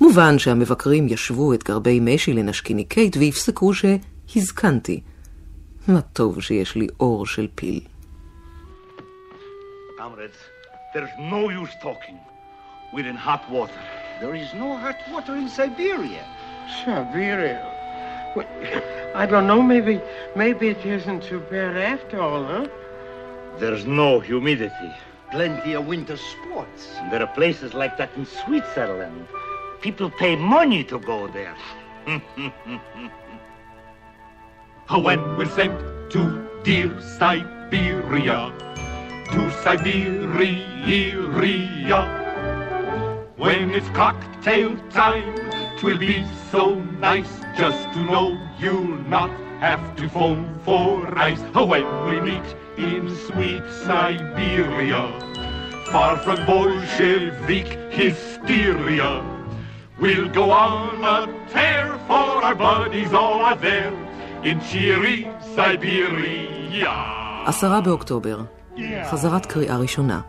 מובן 0.00 0.38
שהמבקרים 0.38 1.08
ישבו 1.08 1.54
את 1.54 1.64
גרבי 1.64 2.00
משי 2.00 2.32
לנשקיני 2.32 2.84
קייט 2.84 3.16
ויפסקו 3.16 3.72
שהזקנתי. 3.74 5.00
מה 5.88 6.00
טוב 6.00 6.40
שיש 6.40 6.76
לי 6.76 6.86
אור 7.00 7.26
של 7.26 7.48
פיל. 7.54 7.80
Comrades, 9.98 10.40
there's 10.94 11.16
no 11.18 11.42
use 11.62 11.74
talking. 11.82 12.18
We're 12.92 13.10
in 13.14 13.16
hot 13.16 13.44
water. 13.50 13.82
There 14.20 14.34
is 14.34 14.50
no 14.54 14.68
hot 14.84 15.00
water 15.12 15.34
in 15.36 15.48
Siberia. 15.48 16.24
Siberia? 16.84 17.60
Well, 18.34 18.48
I 19.22 19.26
don't 19.26 19.46
know, 19.46 19.62
maybe, 19.62 20.00
maybe 20.36 20.68
it 20.74 20.82
isn't 20.96 21.22
too 21.30 21.42
bad 21.50 21.76
after 21.76 22.16
all, 22.20 22.44
huh? 22.44 22.66
There's 23.60 23.84
no 23.84 24.20
humidity. 24.20 24.90
Plenty 25.30 25.74
of 25.74 25.86
winter 25.86 26.16
sports. 26.16 26.94
And 26.96 27.12
there 27.12 27.20
are 27.20 27.26
places 27.26 27.74
like 27.74 27.98
that 27.98 28.08
in 28.16 28.24
Switzerland. 28.24 29.26
People 29.82 30.08
pay 30.10 30.34
money 30.34 30.82
to 30.84 30.98
go 30.98 31.28
there. 31.28 31.54
when 34.88 35.36
we're 35.36 35.44
sent 35.44 35.78
to 36.12 36.48
dear 36.64 36.98
Siberia, 37.18 38.50
to 39.30 39.50
Siberia, 39.62 40.80
when 43.36 43.70
it's 43.72 43.90
cocktail 43.90 44.74
time, 44.88 45.36
twill 45.78 45.98
be 45.98 46.24
so 46.50 46.76
nice 46.98 47.40
just 47.58 47.92
to 47.92 48.02
know 48.04 48.38
you'll 48.58 48.96
not 49.04 49.30
have 49.60 49.96
to 49.96 50.08
phone 50.08 50.58
for 50.64 51.06
ice. 51.18 51.40
when 51.52 51.84
we 52.06 52.20
meet 52.22 52.56
in 52.88 53.04
sweet 53.26 53.64
Siberia, 53.84 55.02
far 55.92 56.16
from 56.24 56.38
Bolshevik 56.46 57.68
hysteria. 58.00 59.10
We'll 60.02 60.30
go 60.40 60.46
on 60.50 61.04
a 61.16 61.18
tear 61.52 61.86
for 62.08 62.28
our 62.46 62.54
buddies 62.54 63.12
all 63.12 63.40
are 63.50 63.60
there 63.68 63.94
in 64.48 64.56
cheery 64.68 65.18
Siberia. 65.56 66.94
עשרה 67.46 67.80
באוקטובר, 67.80 68.40
חזרת 69.10 69.46
קריאה 69.46 69.76
ראשונה. 69.76 70.20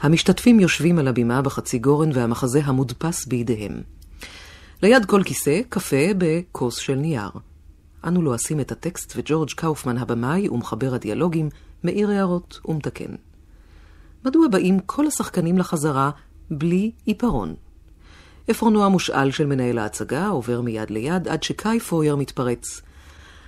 המשתתפים 0.00 0.60
יושבים 0.60 0.98
על 0.98 1.08
הבימה 1.08 1.42
בחצי 1.42 1.78
גורן 1.78 2.10
והמחזה 2.14 2.60
המודפס 2.64 3.26
בידיהם. 3.26 3.82
ליד 4.82 5.04
כל 5.04 5.22
כיסא, 5.24 5.60
קפה 5.68 6.06
בכוס 6.18 6.76
של 6.76 6.94
נייר. 6.94 7.30
אנו 8.04 8.22
לועשים 8.22 8.60
את 8.60 8.72
הטקסט 8.72 9.12
וג'ורג' 9.16 9.50
קאופמן 9.50 9.98
הבמאי 9.98 10.48
ומחבר 10.48 10.94
הדיאלוגים 10.94 11.48
מעיר 11.82 12.10
הערות 12.10 12.60
ומתקן. 12.64 13.14
מדוע 14.24 14.48
באים 14.48 14.80
כל 14.86 15.06
השחקנים 15.06 15.58
לחזרה 15.58 16.10
בלי 16.50 16.90
עיפרון? 17.04 17.54
עפרונו 18.48 18.84
המושאל 18.84 19.30
של 19.30 19.46
מנהל 19.46 19.78
ההצגה 19.78 20.28
עובר 20.28 20.60
מיד 20.60 20.90
ליד 20.90 21.28
עד 21.28 21.42
שקאי 21.42 21.80
פויר 21.80 22.16
מתפרץ. 22.16 22.82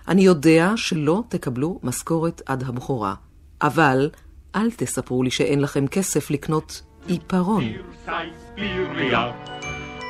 אני 0.09 0.23
יודע 0.23 0.73
שלא 0.77 1.23
תקבלו 1.29 1.81
משכורת 1.83 2.43
עד 2.47 2.63
הבכורה, 2.63 3.15
אבל 3.63 4.11
אל 4.55 4.71
תספרו 4.71 5.23
לי 5.23 5.31
שאין 5.31 5.61
לכם 5.61 5.87
כסף 5.87 6.31
לקנות 6.31 6.83
עיפרון. 7.07 7.65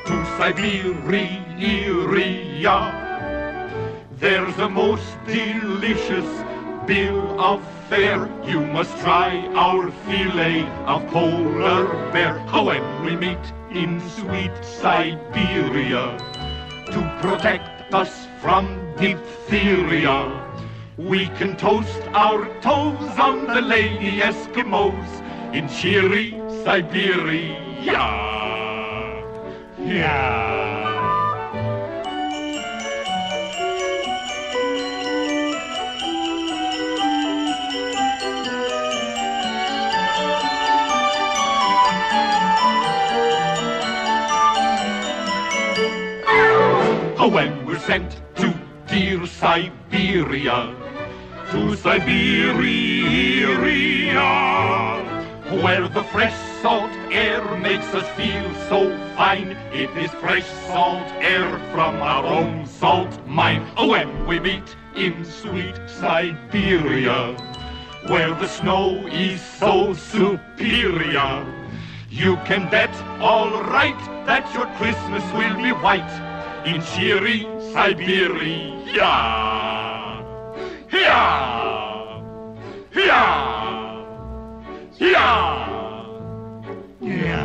To 0.07 0.17
Siberia, 0.37 0.85
there's 4.25 4.57
a 4.57 4.69
most 4.71 5.05
delicious 5.27 6.31
bill 6.87 7.39
of 7.39 7.61
fare. 7.91 8.27
You 8.47 8.61
must 8.61 8.97
try 9.01 9.47
our 9.49 9.91
filet 10.07 10.63
of 10.87 11.07
polar 11.09 11.85
bear. 12.11 12.39
How 12.49 12.65
When 12.65 13.05
we 13.05 13.17
meet 13.17 13.47
in 13.71 14.01
sweet 14.17 14.57
Siberia 14.65 16.17
to 16.95 17.01
protect 17.21 17.93
us 17.93 18.27
from 18.41 18.65
diphtheria. 18.97 20.19
We 20.97 21.27
can 21.39 21.55
toast 21.59 22.01
our 22.15 22.47
toes 22.63 23.19
on 23.29 23.47
the 23.47 23.61
lady 23.61 24.21
Eskimos 24.31 25.11
in 25.53 25.69
cheery 25.69 26.31
Siberia. 26.65 28.07
Yeah. 29.79 30.64
Oh, 47.25 47.29
when 47.29 47.65
we're 47.65 47.79
sent 47.79 48.21
to 48.35 48.53
dear 48.87 49.27
Siberia. 49.27 50.77
To 51.53 51.75
Siberia, 51.75 52.21
where 55.63 55.89
the 55.89 56.03
fresh 56.13 56.37
salt 56.61 56.91
air 57.11 57.43
makes 57.57 57.87
us 57.95 58.07
feel 58.11 58.55
so 58.69 58.91
fine. 59.17 59.53
It 59.73 59.89
is 59.97 60.11
fresh 60.21 60.45
salt 60.67 61.09
air 61.23 61.49
from 61.73 61.97
our 62.03 62.27
own 62.27 62.67
salt 62.67 63.19
mine. 63.27 63.67
Oh, 63.79 63.89
when 63.89 64.27
we 64.27 64.39
meet 64.39 64.77
in 64.95 65.25
sweet 65.25 65.81
Siberia, 65.87 67.35
where 68.07 68.35
the 68.35 68.49
snow 68.49 68.99
is 69.07 69.41
so 69.41 69.95
superior. 69.95 71.47
You 72.11 72.37
can 72.45 72.69
bet 72.69 72.95
all 73.19 73.63
right 73.63 73.99
that 74.27 74.45
your 74.53 74.67
Christmas 74.77 75.25
will 75.33 75.57
be 75.63 75.73
white 75.73 76.34
in 76.65 76.81
cheery 76.81 77.41
Siberia. 77.73 79.15
Here! 80.95 81.27
Here! 82.97 83.27
Here! 87.01 87.45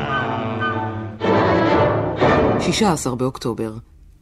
16 2.62 3.16
באוקטובר. 3.16 3.74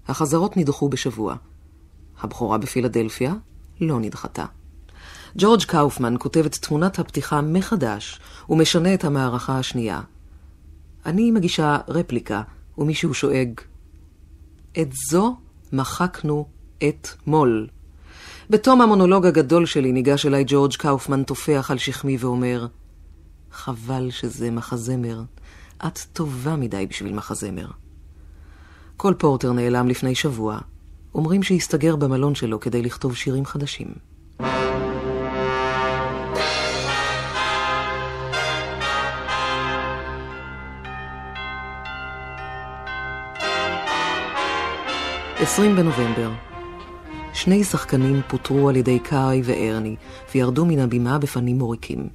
החזרות 0.08 0.58
נדחו 0.58 0.90
בשבוע. 0.90 1.36
הבכורה 2.22 2.58
בפילדלפיה 2.58 3.34
לא 3.82 4.00
נדחתה. 4.00 4.46
ג'ורג' 5.38 5.64
קאופמן 5.64 6.16
כותב 6.20 6.46
את 6.46 6.56
תמונת 6.56 7.00
הפתיחה 7.00 7.42
מחדש 7.42 8.20
ומשנה 8.50 8.94
את 8.94 9.06
המערכה 9.06 9.60
השנייה. 9.60 10.02
אני 11.06 11.32
מגישה 11.32 11.78
רפליקה, 11.88 12.42
ומישהו 12.78 13.14
שואג, 13.14 13.50
את 14.82 14.94
זו 15.10 15.36
מחקנו 15.74 16.46
אתמול. 16.90 17.68
בתום 18.50 18.82
המונולוג 18.82 19.26
הגדול 19.26 19.66
שלי 19.66 19.92
ניגש 19.92 20.26
אליי 20.26 20.44
ג'ורג' 20.48 20.74
קאופמן 20.74 21.24
טופח 21.24 21.72
על 21.72 21.78
שכמי 21.78 22.18
ואומר, 22.20 22.68
חבל 23.52 24.10
שזה 24.12 24.52
מחזמר. 24.52 25.22
את 25.88 26.00
טובה 26.13 26.56
מדי 26.56 26.88
בשביל 26.90 27.13
מחזמר. 27.13 27.68
כל 28.98 29.13
פורטר 29.18 29.52
נעלם 29.52 29.88
לפני 29.88 30.16
שבוע. 30.16 30.60
אומרים 31.16 31.44
שהסתגר 31.44 31.96
במלון 31.96 32.36
שלו 32.36 32.60
כדי 32.60 32.82
לכתוב 32.82 33.16
שירים 33.16 33.46
חדשים. 33.46 33.88
עשרים 45.48 45.76
בנובמבר 45.76 46.32
שני 47.34 47.64
שחקנים 47.64 48.22
פוטרו 48.28 48.70
על 48.70 48.76
ידי 48.76 49.00
קאי 49.00 49.42
וארני 49.44 49.96
וירדו 50.34 50.66
מן 50.66 50.80
הבימה 50.80 51.20
בפנים 51.20 51.58
מוריקים, 51.58 52.10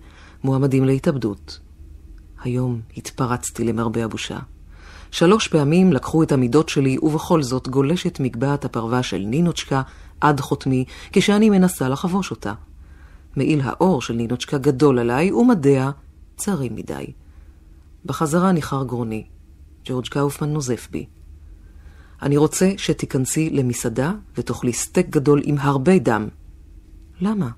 מועמדים 0.45 0.85
להתאבדות. 0.85 1.59
היום 2.43 2.81
התפרצתי 2.97 3.65
למרבה 3.65 4.05
הבושה. 4.05 4.39
שלוש 5.11 5.49
פעמים 5.49 5.93
לקחו 5.93 6.23
את 6.23 6.33
המידות 6.33 6.69
שלי, 6.69 6.99
ובכל 7.03 7.43
זאת 7.43 7.69
גולשת 7.69 8.21
מגבעת 8.21 8.65
הפרווה 8.65 9.03
של 9.03 9.19
נינוצ'קה 9.19 9.83
עד 10.21 10.41
חותמי, 10.41 10.85
כשאני 11.13 11.51
מנסה 11.51 11.89
לחבוש 11.89 12.31
אותה. 12.31 12.53
מעיל 13.37 13.61
האור 13.65 14.03
של 14.03 14.15
נינוצ'קה 14.15 14.59
גדול 14.59 14.99
עליי, 14.99 15.33
ומדיה 15.33 15.91
צרים 16.37 16.75
מדי. 16.75 17.07
בחזרה 18.05 18.53
ניחר 18.53 18.85
גרוני. 18.85 19.25
ג'ורג' 19.85 20.07
קאופמן 20.09 20.53
נוזף 20.53 20.89
בי. 20.91 21.07
אני 22.23 22.37
רוצה 22.37 22.73
שתיכנסי 22.77 23.51
למסעדה 23.51 24.13
ותאכלי 24.37 24.73
סטייק 24.73 25.09
גדול 25.09 25.43
עם 25.45 25.57
הרבה 25.59 25.99
דם. 25.99 26.29
למה? 27.21 27.51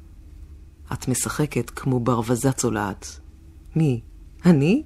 את 0.93 1.09
משחקת 1.09 1.71
כמו 1.71 2.01
ברווזה 2.01 2.53
צולעת. 2.53 3.21
מי? 3.77 4.01
אני? 4.45 4.83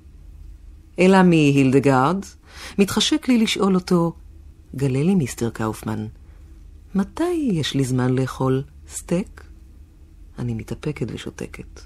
אלא 0.98 1.22
מי, 1.22 1.36
הילדגרד? 1.36 2.24
מתחשק 2.78 3.28
לי 3.28 3.38
לשאול 3.38 3.74
אותו, 3.74 4.12
גלה 4.76 5.02
לי, 5.02 5.14
מיסטר 5.14 5.50
קאופמן, 5.50 6.06
מתי 6.94 7.50
יש 7.52 7.74
לי 7.74 7.84
זמן 7.84 8.14
לאכול 8.14 8.62
סטייק? 8.88 9.44
אני 10.38 10.54
מתאפקת 10.54 11.06
ושותקת. 11.12 11.80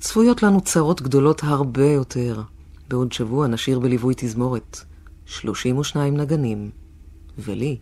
צפויות 0.00 0.42
לנו 0.42 0.60
צרות 0.60 1.02
גדולות 1.02 1.40
הרבה 1.44 1.86
יותר. 1.86 2.42
בעוד 2.88 3.12
שבוע 3.12 3.46
נשיר 3.46 3.78
בליווי 3.78 4.14
תזמורת. 4.16 4.80
32 5.26 6.16
נגנים. 6.16 6.81
ולי 7.38 7.78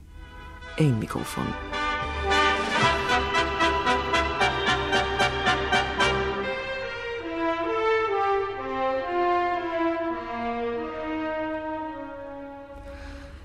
אין 0.79 0.95
מיקרופון. 0.95 1.47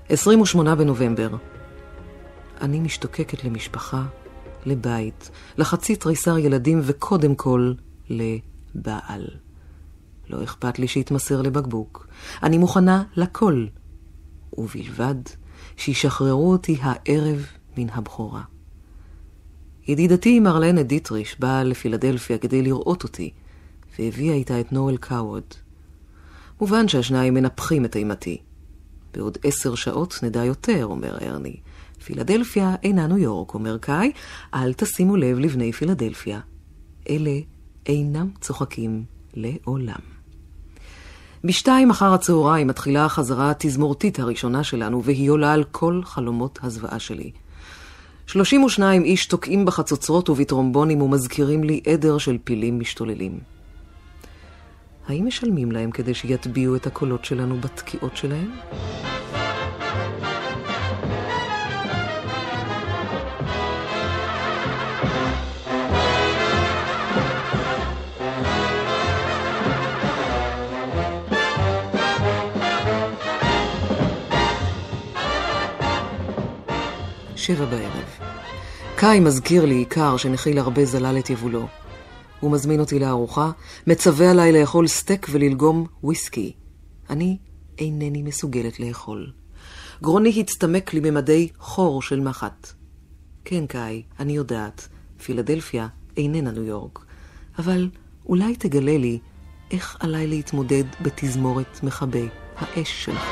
עשרים 0.08 0.40
ושמונה 0.40 0.74
בנובמבר. 0.74 1.28
אני 2.60 2.80
משתוקקת 2.80 3.44
למשפחה, 3.44 4.02
לבית, 4.66 5.30
לחצי 5.58 5.96
תריסר 5.96 6.38
ילדים 6.38 6.80
וקודם 6.82 7.34
כל 7.34 7.72
לבעל. 8.08 9.26
לא 10.28 10.44
אכפת 10.44 10.78
לי 10.78 10.88
שיתמסר 10.88 11.42
לבקבוק. 11.42 12.06
אני 12.42 12.58
מוכנה 12.58 13.02
לכל. 13.16 13.66
ובלבד 14.58 15.14
שישחררו 15.76 16.52
אותי 16.52 16.78
הערב 16.80 17.46
מן 17.76 17.88
הבכורה. 17.90 18.42
ידידתי 19.88 20.40
מרלנה 20.40 20.82
דיטריש 20.82 21.40
באה 21.40 21.64
לפילדלפיה 21.64 22.38
כדי 22.38 22.62
לראות 22.62 23.02
אותי, 23.02 23.30
והביאה 23.98 24.34
איתה 24.34 24.60
את 24.60 24.72
נואל 24.72 24.96
קאווד. 24.96 25.44
מובן 26.60 26.88
שהשניים 26.88 27.34
מנפחים 27.34 27.84
את 27.84 27.96
אימתי. 27.96 28.38
בעוד 29.14 29.38
עשר 29.44 29.74
שעות 29.74 30.18
נדע 30.22 30.44
יותר, 30.44 30.86
אומר 30.86 31.18
ארני. 31.22 31.56
פילדלפיה 32.04 32.74
אינה 32.82 33.06
ניו 33.06 33.18
יורק, 33.18 33.54
אומר 33.54 33.78
קאי, 33.78 34.12
אל 34.54 34.72
תשימו 34.72 35.16
לב 35.16 35.38
לבני 35.38 35.72
פילדלפיה. 35.72 36.40
אלה 37.08 37.38
אינם 37.86 38.30
צוחקים 38.40 39.04
לעולם. 39.34 40.15
בשתיים 41.46 41.90
אחר 41.90 42.14
הצהריים 42.14 42.66
מתחילה 42.66 43.04
החזרה 43.04 43.50
התזמורתית 43.50 44.18
הראשונה 44.18 44.64
שלנו, 44.64 45.04
והיא 45.04 45.30
עולה 45.30 45.52
על 45.52 45.64
כל 45.64 46.00
חלומות 46.04 46.58
הזוועה 46.62 46.98
שלי. 46.98 47.30
32 48.26 49.04
איש 49.04 49.26
תוקעים 49.26 49.64
בחצוצרות 49.64 50.28
ובטרומבונים 50.28 51.02
ומזכירים 51.02 51.64
לי 51.64 51.80
עדר 51.86 52.18
של 52.18 52.38
פילים 52.44 52.80
משתוללים. 52.80 53.38
האם 55.08 55.26
משלמים 55.26 55.72
להם 55.72 55.90
כדי 55.90 56.14
שיטביעו 56.14 56.76
את 56.76 56.86
הקולות 56.86 57.24
שלנו 57.24 57.60
בתקיעות 57.60 58.16
שלהם? 58.16 58.50
שבע 77.46 77.64
בערב. 77.64 78.18
קאי 78.96 79.20
מזכיר 79.20 79.64
לי 79.64 79.74
עיקר 79.74 80.16
שנחיל 80.16 80.58
הרבה 80.58 80.84
זלל 80.84 81.18
את 81.18 81.30
יבולו. 81.30 81.66
הוא 82.40 82.50
מזמין 82.50 82.80
אותי 82.80 82.98
לארוחה, 82.98 83.50
מצווה 83.86 84.30
עליי 84.30 84.52
לאכול 84.52 84.86
סטייק 84.86 85.26
וללגום 85.30 85.86
וויסקי. 86.02 86.52
אני 87.10 87.38
אינני 87.78 88.22
מסוגלת 88.22 88.80
לאכול. 88.80 89.32
גרוני 90.02 90.40
הצטמק 90.40 90.94
לי 90.94 91.10
ממדי 91.10 91.48
חור 91.58 92.02
של 92.02 92.20
מחט. 92.20 92.68
כן, 93.44 93.66
קאי, 93.66 94.02
אני 94.20 94.32
יודעת, 94.32 94.88
פילדלפיה 95.24 95.88
איננה 96.16 96.50
ניו 96.50 96.62
יורק, 96.62 97.04
אבל 97.58 97.88
אולי 98.26 98.56
תגלה 98.56 98.98
לי 98.98 99.18
איך 99.70 99.96
עליי 100.00 100.26
להתמודד 100.26 100.84
בתזמורת 101.02 101.82
מכבי 101.82 102.28
האש 102.56 103.04
שלך. 103.04 103.26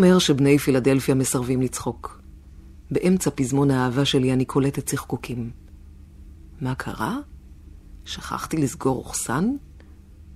אומר 0.00 0.18
שבני 0.18 0.58
פילדלפיה 0.58 1.14
מסרבים 1.14 1.62
לצחוק? 1.62 2.20
באמצע 2.90 3.30
פזמון 3.34 3.70
האהבה 3.70 4.04
שלי 4.04 4.32
אני 4.32 4.44
קולטת 4.44 4.86
צחקוקים. 4.86 5.50
מה 6.60 6.74
קרה? 6.74 7.18
שכחתי 8.04 8.56
לסגור 8.56 8.96
אוכסן? 8.96 9.50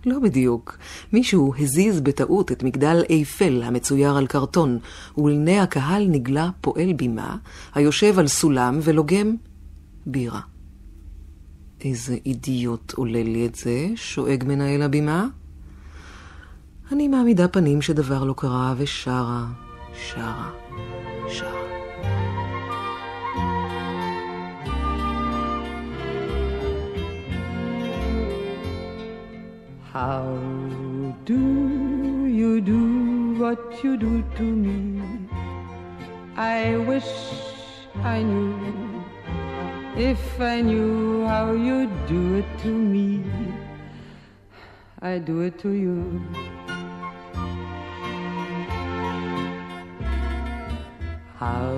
לא 0.07 0.19
בדיוק. 0.19 0.79
מישהו 1.13 1.55
הזיז 1.59 2.01
בטעות 2.01 2.53
את 2.53 2.63
מגדל 2.63 3.03
אייפל 3.11 3.63
המצויר 3.63 4.17
על 4.17 4.27
קרטון, 4.27 4.79
ולעיני 5.19 5.61
הקהל 5.61 6.07
נגלה 6.09 6.51
פועל 6.61 6.93
בימה, 6.93 7.37
היושב 7.75 8.19
על 8.19 8.29
סולם 8.29 8.79
ולוגם 8.83 9.37
בירה. 10.07 10.41
איזה 11.81 12.17
אידיוט 12.27 12.93
עולה 12.93 13.23
לי 13.23 13.47
את 13.47 13.55
זה, 13.55 13.89
שואג 13.97 14.45
מנהל 14.47 14.83
הבימה. 14.83 15.27
אני 16.93 17.09
מעמידה 17.09 17.49
פנים 17.49 17.83
שדבר 17.83 18.25
לא 18.25 18.35
קרה, 18.37 18.75
ושרה, 18.77 19.45
שרה, 19.95 20.51
שרה. 21.29 21.65
How 29.95 30.27
do 31.25 31.41
you 32.41 32.61
do 32.61 32.81
what 33.41 33.63
you 33.85 33.97
do 33.97 34.13
to 34.37 34.43
me? 34.65 34.79
I 36.37 36.77
wish 36.89 37.13
I 38.03 38.19
knew. 38.31 38.55
If 39.97 40.41
I 40.41 40.57
knew 40.61 41.25
how 41.33 41.53
you 41.53 41.79
do 42.09 42.23
it 42.41 42.49
to 42.65 42.73
me, 42.93 43.23
I 45.01 45.19
do 45.19 45.43
it 45.47 45.55
to 45.61 45.71
you. 45.85 46.01
How 51.45 51.77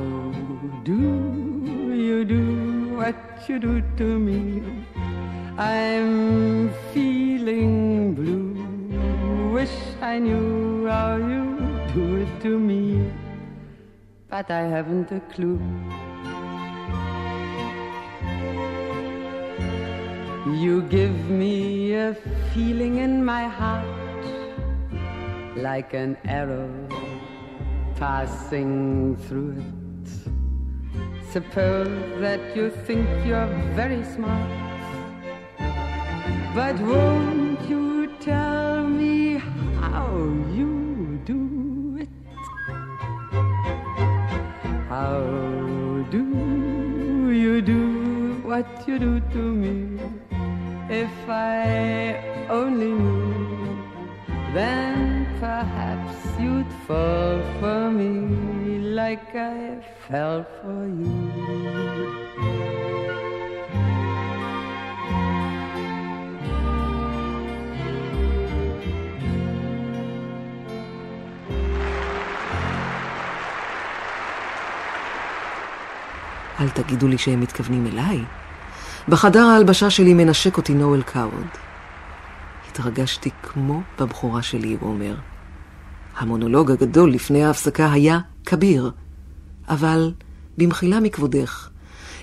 do 0.85 0.97
you 2.01 2.25
do 2.25 2.43
what 2.99 3.49
you 3.49 3.59
do 3.59 3.83
to 3.97 4.07
me? 4.27 4.63
I'm 5.59 6.71
feeling 6.95 8.15
blue. 8.15 9.51
Wish 9.53 9.75
I 10.01 10.21
knew 10.21 10.87
how 10.87 11.17
you 11.17 11.43
do 11.95 12.05
it 12.23 12.41
to 12.43 12.61
me, 12.61 13.11
but 14.31 14.53
I 14.53 14.61
haven't 14.75 15.11
a 15.11 15.19
clue. 15.35 15.59
You 20.63 20.83
give 20.83 21.19
me 21.29 21.95
a 21.95 22.15
feeling 22.55 22.99
in 22.99 23.25
my 23.25 23.49
heart 23.49 23.85
like 25.57 25.93
an 25.93 26.17
arrow 26.25 26.71
passing 27.97 29.17
through 29.27 29.57
it. 29.59 30.09
Suppose 31.33 32.21
that 32.21 32.55
you 32.55 32.71
think 32.71 33.09
you're 33.25 33.47
very 33.75 34.05
smart. 34.05 34.51
But 36.55 36.79
won't 36.81 37.61
you 37.69 38.09
tell 38.21 38.87
me 38.87 39.39
how 39.81 40.09
you 40.53 41.21
do 41.25 41.99
it? 42.01 42.09
How 44.89 45.21
do 46.11 46.25
you 47.33 47.63
do 47.63 48.41
what 48.45 48.67
you 48.87 48.99
do 48.99 49.21
to 49.21 49.39
me? 49.39 50.01
If 50.89 51.29
I 51.29 52.47
only 52.49 52.93
knew, 52.93 53.83
then 54.55 55.27
perhaps 55.41 56.06
fall 56.87 57.39
for 57.61 57.91
me 57.99 58.13
like 59.01 59.35
I 59.35 59.59
fell 60.07 60.41
for 60.59 60.83
you. 61.01 61.15
אל 76.61 76.69
תגידו 76.69 77.09
לי 77.09 77.19
שהם 77.19 77.41
מתכוונים 77.41 77.87
אליי. 77.87 78.25
בחדר 79.09 79.45
ההלבשה 79.45 79.91
שלי 79.91 80.15
מנשק 80.15 80.57
אותי 80.57 80.75
נואל 80.75 81.03
קאווד. 81.03 81.47
התרגשתי 82.71 83.31
כמו 83.43 83.83
בבחורה 83.99 84.43
שלי, 84.43 84.77
הוא 84.81 84.91
אומר. 84.91 85.15
המונולוג 86.17 86.71
הגדול 86.71 87.13
לפני 87.13 87.45
ההפסקה 87.45 87.93
היה 87.93 88.19
כביר, 88.47 88.91
אבל 89.69 90.13
במחילה 90.59 91.01
מכבודך, 91.01 91.71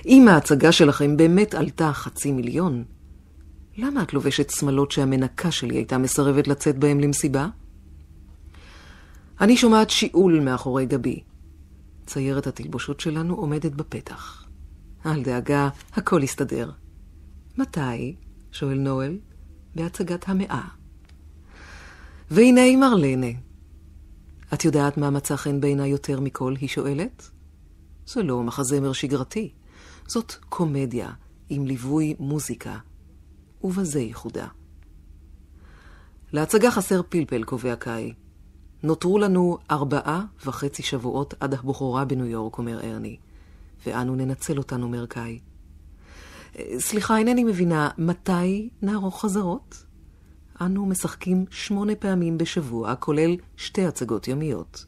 אם 0.05 0.27
ההצגה 0.27 0.71
שלכם 0.71 1.17
באמת 1.17 1.53
עלתה 1.53 1.93
חצי 1.93 2.31
מיליון, 2.31 2.83
למה 3.77 4.03
את 4.03 4.13
לובשת 4.13 4.49
שמלות 4.49 4.91
שהמנקה 4.91 5.51
שלי 5.51 5.75
הייתה 5.75 5.97
מסרבת 5.97 6.47
לצאת 6.47 6.77
בהם 6.77 6.99
למסיבה? 6.99 7.47
אני 9.41 9.57
שומעת 9.57 9.89
שיעול 9.89 10.39
מאחורי 10.39 10.85
גבי. 10.85 11.19
ציירת 12.05 12.47
התלבושות 12.47 12.99
שלנו 12.99 13.35
עומדת 13.35 13.71
בפתח. 13.71 14.45
אל 15.05 15.23
דאגה, 15.23 15.69
הכל 15.93 16.23
יסתדר. 16.23 16.71
מתי? 17.57 18.15
שואל 18.51 18.77
נואל. 18.77 19.17
בהצגת 19.75 20.29
המאה. 20.29 20.67
והנה 22.31 22.61
היא 22.61 22.77
מרלנה. 22.77 23.27
את 24.53 24.65
יודעת 24.65 24.97
מה 24.97 25.09
מצא 25.09 25.35
חן 25.35 25.61
בעיניי 25.61 25.89
יותר 25.89 26.19
מכל? 26.19 26.53
היא 26.61 26.69
שואלת. 26.69 27.29
זה 28.05 28.23
לא 28.23 28.43
מחזמר 28.43 28.93
שגרתי. 28.93 29.51
זאת 30.07 30.33
קומדיה 30.49 31.11
עם 31.49 31.65
ליווי 31.65 32.15
מוזיקה, 32.19 32.77
ובזה 33.63 33.99
ייחודה. 33.99 34.47
להצגה 36.33 36.71
חסר 36.71 37.01
פלפל, 37.09 37.43
קובע 37.43 37.75
קאי. 37.75 38.13
נותרו 38.83 39.19
לנו 39.19 39.57
ארבעה 39.71 40.25
וחצי 40.45 40.83
שבועות 40.83 41.33
עד 41.39 41.53
הבכורה 41.53 42.05
בניו 42.05 42.25
יורק, 42.25 42.57
אומר 42.57 42.79
ארני, 42.83 43.17
ואנו 43.85 44.15
ננצל 44.15 44.57
אותנו, 44.57 44.85
אומר 44.85 45.05
קאי. 45.05 45.39
סליחה, 46.77 47.17
אינני 47.17 47.43
מבינה, 47.43 47.89
מתי 47.97 48.69
נערוך 48.81 49.21
חזרות? 49.21 49.82
אנו 50.65 50.85
משחקים 50.85 51.45
שמונה 51.49 51.95
פעמים 51.95 52.37
בשבוע, 52.37 52.95
כולל 52.95 53.35
שתי 53.57 53.85
הצגות 53.85 54.27
יומיות. 54.27 54.85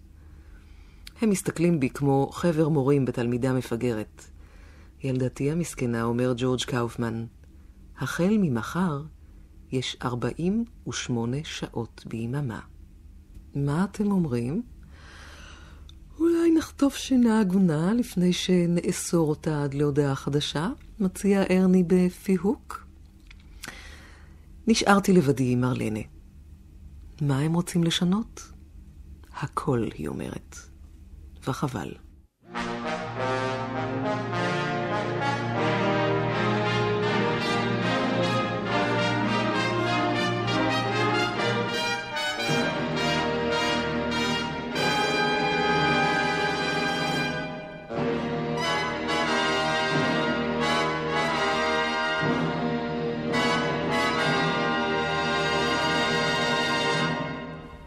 הם 1.21 1.29
מסתכלים 1.29 1.79
בי 1.79 1.89
כמו 1.89 2.29
חבר 2.31 2.69
מורים 2.69 3.05
בתלמידה 3.05 3.53
מפגרת. 3.53 4.23
ילדתי 5.03 5.51
המסכנה, 5.51 6.03
אומר 6.03 6.33
ג'ורג' 6.37 6.63
קאופמן, 6.63 7.25
החל 7.97 8.37
ממחר 8.39 9.01
יש 9.71 9.97
48 10.03 11.37
שעות 11.43 12.03
ביממה. 12.07 12.59
מה 13.55 13.83
אתם 13.91 14.11
אומרים? 14.11 14.61
אולי 16.19 16.51
נחטוף 16.57 16.95
שינה 16.95 17.39
הגונה 17.39 17.93
לפני 17.93 18.33
שנאסור 18.33 19.29
אותה 19.29 19.63
עד 19.63 19.73
להודעה 19.73 20.15
חדשה? 20.15 20.69
מציע 20.99 21.43
ארני 21.49 21.83
בפיהוק. 21.87 22.84
נשארתי 24.67 25.13
לבדי 25.13 25.51
עם 25.51 25.61
מרלנה. 25.61 25.99
מה 27.21 27.39
הם 27.39 27.53
רוצים 27.53 27.83
לשנות? 27.83 28.51
הכל, 29.33 29.87
היא 29.97 30.07
אומרת. 30.07 30.55
וחבל. 31.47 31.93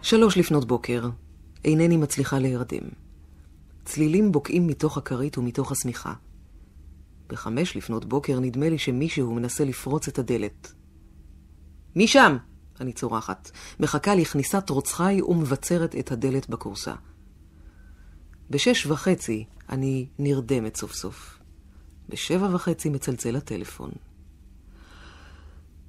שלוש 0.08 0.38
לפנות 0.38 0.64
בוקר, 0.64 1.08
אינני 1.64 1.96
מצליחה 1.96 2.38
להירדם. 2.38 2.88
צלילים 3.84 4.32
בוקעים 4.32 4.66
מתוך 4.66 4.98
הכרית 4.98 5.38
ומתוך 5.38 5.72
השמיכה. 5.72 6.12
בחמש 7.26 7.76
לפנות 7.76 8.04
בוקר 8.04 8.40
נדמה 8.40 8.68
לי 8.68 8.78
שמישהו 8.78 9.34
מנסה 9.34 9.64
לפרוץ 9.64 10.08
את 10.08 10.18
הדלת. 10.18 10.72
מי 11.96 12.08
שם? 12.08 12.36
אני 12.80 12.92
צורחת. 12.92 13.50
מחכה 13.80 14.14
לכניסת 14.14 14.70
רוצחי 14.70 15.22
ומבצרת 15.22 15.94
את 15.96 16.12
הדלת 16.12 16.48
בכורסה. 16.48 16.94
בשש 18.50 18.86
וחצי 18.86 19.44
אני 19.68 20.06
נרדמת 20.18 20.76
סוף 20.76 20.92
סוף. 20.92 21.38
בשבע 22.08 22.54
וחצי 22.54 22.88
מצלצל 22.88 23.36
הטלפון. 23.36 23.90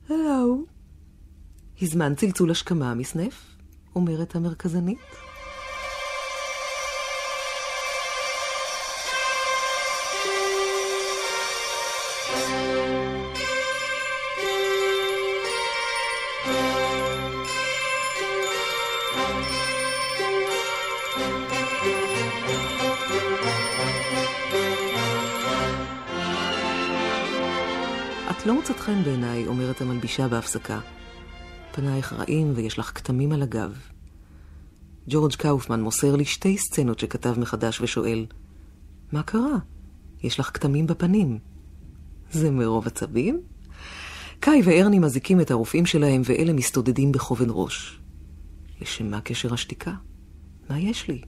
הלו, 0.10 0.64
הזמן 1.82 2.16
צלצול 2.16 2.52
השכמה 2.52 2.94
מסנף? 2.94 3.59
אומרת 4.00 4.36
המרכזנית. 4.36 5.00
את 28.30 28.46
לא 28.46 28.54
מוצאת 28.54 28.80
חן 28.80 29.04
בעיניי, 29.04 29.48
אומרת 29.48 29.82
המלבישה 29.82 30.28
בהפסקה. 30.28 30.80
פנייך 31.80 32.14
רעים 32.14 32.52
ויש 32.56 32.80
לך 32.80 32.92
כתמים 32.96 33.32
על 33.32 33.42
הגב. 33.42 33.78
ג'ורג' 35.08 35.34
קאופמן 35.34 35.82
מוסר 35.82 36.16
לי 36.16 36.26
שתי 36.26 36.58
סצנות 36.58 37.00
שכתב 37.00 37.40
מחדש 37.40 37.82
ושואל, 37.82 38.26
מה 39.12 39.24
קרה? 39.24 39.58
יש 40.24 40.40
לך 40.40 40.52
כתמים 40.54 40.88
בפנים. 40.88 41.40
זה 42.32 42.52
מרוב 42.52 42.88
עצבים? 42.88 43.42
קאי 44.40 44.62
וארני 44.64 45.00
מזיקים 45.00 45.42
את 45.42 45.52
הרופאים 45.52 45.86
שלהם 45.86 46.22
ואלה 46.26 46.54
מסתודדים 46.54 47.12
בכובד 47.12 47.48
ראש. 47.50 48.00
לשם 48.82 49.12
מה 49.12 49.22
קשר 49.22 49.54
השתיקה? 49.54 49.94
מה 50.70 50.80
יש 50.80 51.08
לי? 51.08 51.22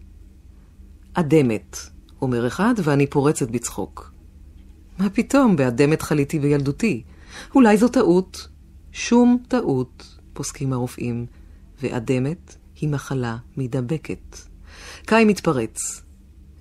אדמת, 1.13 1.77
אומר 2.21 2.47
אחד, 2.47 2.73
ואני 2.83 3.07
פורצת 3.07 3.51
בצחוק. 3.51 4.13
מה 4.99 5.09
פתאום, 5.09 5.55
באדמת 5.55 6.01
חליתי 6.01 6.39
בילדותי. 6.39 7.03
אולי 7.55 7.77
זו 7.77 7.87
טעות. 7.87 8.47
שום 8.91 9.43
טעות, 9.47 10.20
פוסקים 10.41 10.73
הרופאים, 10.73 11.25
ואדמת 11.81 12.55
היא 12.75 12.89
מחלה 12.89 13.37
מידבקת. 13.57 14.37
קאי 15.05 15.25
מתפרץ. 15.25 16.01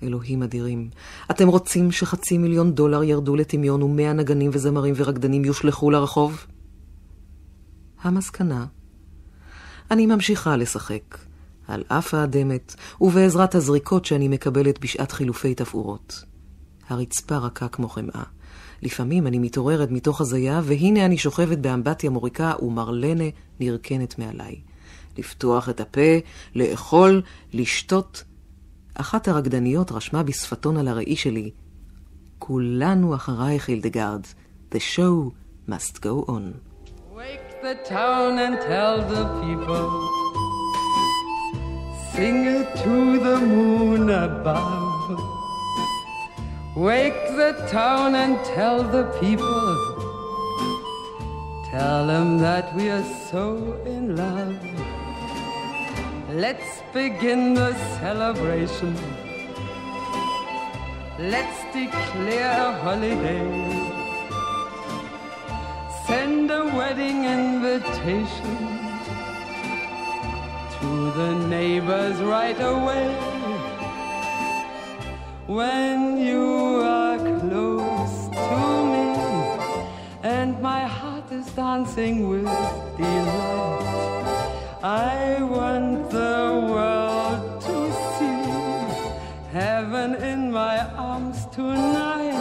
אלוהים 0.03 0.43
אדירים, 0.43 0.91
אתם 1.31 1.49
רוצים 1.49 1.93
שחצי 1.93 2.39
מיליון 2.39 2.75
דולר 2.75 3.03
ירדו 3.03 3.37
לטמיון 3.37 3.83
ומאה 3.83 4.13
נגנים 4.13 4.51
וזמרים 4.55 4.95
ורקדנים 4.97 5.45
יושלכו 5.45 5.91
לרחוב? 5.91 6.47
המסקנה, 8.03 8.67
אני 9.91 10.07
ממשיכה 10.07 10.57
לשחק, 10.57 11.19
על 11.69 11.85
אף 11.89 12.15
האדמת, 12.15 12.75
ובעזרת 13.01 13.55
הזריקות 13.55 14.05
שאני 14.05 14.29
מקבלת 14.29 14.79
בשעת 14.79 15.13
חילופי 15.13 15.55
תפאורות. 15.55 16.25
הרצפה 16.89 17.37
רכה 17.37 17.69
כמו 17.69 17.89
חמאה. 17.89 18.25
לפעמים 18.83 19.27
אני 19.27 19.39
מתעוררת 19.39 19.91
מתוך 19.91 20.21
הזיה, 20.21 20.61
והנה 20.65 21.05
אני 21.05 21.19
שוכבת 21.19 21.59
באמבטיה 21.59 22.11
מוריקה 22.11 22.53
ומרלנה 22.63 23.25
נרקנת 23.61 24.19
מעליי. 24.19 24.61
לפתוח 25.19 25.69
את 25.69 25.81
הפה, 25.81 26.11
לאכול, 26.55 27.23
לשתות. 27.53 28.25
אחת 28.95 29.29
הרקדניות 29.29 29.93
רשמה 29.93 30.23
בשפתון 30.23 30.77
על 30.77 30.89
הראי 30.89 31.17
שלי, 31.17 31.51
כולנו 32.39 33.15
אחרייך, 33.15 33.69
הילדגרד. 33.69 34.27
The 34.73 34.79
show 34.79 35.33
must 35.69 36.01
go 36.01 36.29
on. 36.29 36.43
Wake 37.17 37.51
the 37.63 37.77
town 37.89 38.39
and 38.45 38.55
tell 38.71 38.97
the 39.15 39.25
people 39.43 40.21
Sing 42.15 42.45
it 42.45 42.69
to 42.83 43.21
the 43.27 43.39
moon 43.39 44.11
above 44.11 45.40
Wake 46.77 47.23
the 47.37 47.53
town 47.71 48.15
and 48.15 48.39
tell 48.45 48.83
the 48.83 49.05
people 49.21 49.77
Tell 51.71 52.07
them 52.07 52.39
that 52.39 52.75
we 52.75 52.91
are 52.91 53.05
so 53.31 53.81
in 53.85 54.17
love 54.17 54.57
Let's 56.33 56.81
begin 56.93 57.55
the 57.55 57.75
celebration. 57.99 58.97
Let's 61.19 61.65
declare 61.73 62.69
a 62.69 62.73
holiday. 62.81 63.51
Send 66.07 66.53
a 66.53 66.67
wedding 66.67 67.25
invitation 67.25 68.57
to 70.79 71.11
the 71.19 71.35
neighbors 71.49 72.19
right 72.19 72.61
away. 72.61 73.80
When 75.51 76.17
you 76.19 76.81
are 76.81 77.19
close 77.19 78.29
to 78.29 78.85
me 78.93 79.09
and 80.23 80.63
my 80.63 80.83
heart 80.87 81.33
is 81.33 81.47
dancing 81.51 82.29
with 82.29 82.45
delight. 82.97 84.31
I 84.81 85.43
want 85.43 86.09
the 86.09 86.69
world 86.71 87.61
to 87.63 87.77
see 88.15 88.39
heaven 89.51 90.15
in 90.23 90.53
my 90.53 90.87
arms 90.95 91.47
tonight. 91.47 92.39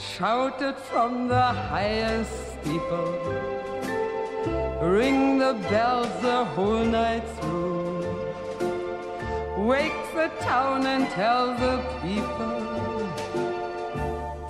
Shout 0.00 0.62
it 0.62 0.78
from 0.78 1.28
the 1.28 1.48
highest 1.68 2.32
steeple. 2.54 3.12
Ring 4.80 5.36
the 5.38 5.52
bells 5.68 6.08
the 6.22 6.46
whole 6.56 6.86
night 6.86 7.28
through. 7.36 7.84
Wake 9.58 10.03
the 10.14 10.28
town 10.40 10.86
and 10.86 11.04
tell 11.20 11.46
the 11.64 11.74
people. 12.04 12.56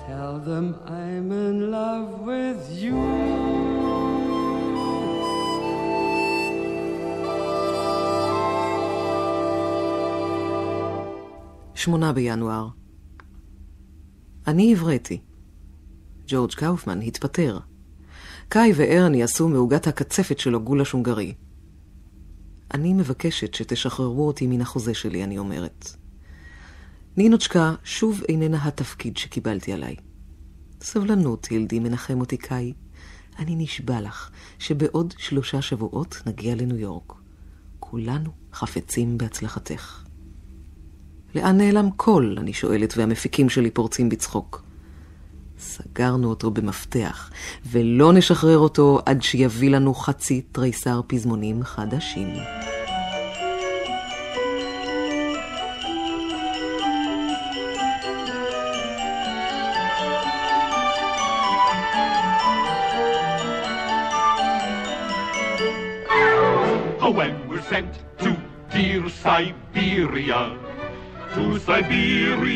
Tell 0.07 0.33
them 0.49 0.65
I'm 0.85 1.27
in 1.45 1.71
love 1.71 2.09
with 2.29 2.61
you. 2.83 3.01
שמונה 11.75 12.13
בינואר. 12.13 12.67
אני 14.47 14.73
הבראתי. 14.73 15.21
ג'ורג' 16.27 16.51
קאופמן 16.53 17.01
התפטר. 17.01 17.59
קאי 18.49 18.71
וארני 18.75 19.23
עשו 19.23 19.47
מעוגת 19.49 19.87
הקצפת 19.87 20.39
שלו 20.39 20.61
גולש 20.63 20.91
הונגרי. 20.91 21.33
אני 22.73 22.93
מבקשת 22.93 23.53
שתשחררו 23.53 24.27
אותי 24.27 24.47
מן 24.47 24.61
החוזה 24.61 24.93
שלי, 24.93 25.23
אני 25.23 25.37
אומרת. 25.37 25.95
נינוצ'קה 27.17 27.75
שוב 27.83 28.21
איננה 28.29 28.67
התפקיד 28.67 29.17
שקיבלתי 29.17 29.73
עליי. 29.73 29.95
סבלנות, 30.81 31.45
הילדי, 31.45 31.79
מנחם 31.79 32.19
אותי 32.19 32.37
קאי. 32.37 32.73
אני 33.39 33.55
נשבע 33.55 34.01
לך 34.01 34.29
שבעוד 34.59 35.13
שלושה 35.17 35.61
שבועות 35.61 36.21
נגיע 36.25 36.55
לניו 36.55 36.77
יורק. 36.77 37.13
כולנו 37.79 38.31
חפצים 38.53 39.17
בהצלחתך. 39.17 40.03
לאן 41.35 41.57
נעלם 41.57 41.89
קול? 41.91 42.37
אני 42.39 42.53
שואלת, 42.53 42.97
והמפיקים 42.97 43.49
שלי 43.49 43.71
פורצים 43.71 44.09
בצחוק. 44.09 44.64
סגרנו 45.59 46.29
אותו 46.29 46.51
במפתח, 46.51 47.29
ולא 47.71 48.13
נשחרר 48.13 48.57
אותו 48.57 48.99
עד 49.05 49.21
שיביא 49.21 49.69
לנו 49.69 49.93
חצי 49.93 50.41
תריסר 50.41 51.01
פזמונים 51.07 51.63
חדשים. 51.63 52.29
When 67.15 67.35
to 68.19 69.09
Siberia, 69.09 70.57
to 71.33 71.59
Siberia, 71.59 72.55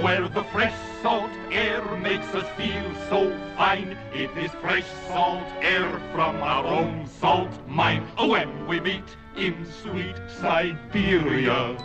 where 0.00 0.26
the 0.26 0.42
fresh 0.44 0.74
salt 1.02 1.30
air 1.50 1.84
makes 1.96 2.26
us 2.34 2.48
feel 2.56 2.94
so 3.10 3.30
fine. 3.56 3.96
It 4.14 4.30
is 4.38 4.50
fresh 4.62 4.86
salt 5.06 5.46
air 5.60 6.00
from 6.12 6.36
our 6.36 6.64
own 6.64 7.06
salt 7.06 7.50
mine. 7.68 8.06
Oh, 8.16 8.28
when 8.28 8.66
we 8.66 8.80
meet 8.80 9.04
in 9.36 9.66
sweet 9.82 10.16
Siberia, 10.40 11.76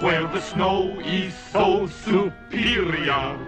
where 0.00 0.26
the 0.26 0.40
snow 0.40 0.98
is 1.00 1.34
so 1.52 1.86
superior, 1.86 3.38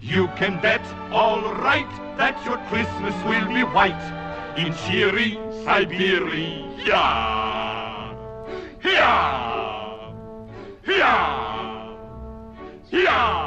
you 0.00 0.28
can 0.36 0.60
bet 0.60 0.84
all 1.10 1.42
right 1.54 1.90
that 2.16 2.44
your 2.44 2.58
Christmas 2.68 3.14
will 3.24 3.48
be 3.52 3.64
white 3.64 4.56
in 4.56 4.72
cheery 4.86 5.38
Siberia. 5.64 6.62
Here! 8.80 9.32
Here! 10.84 11.61
Here! 12.92 13.42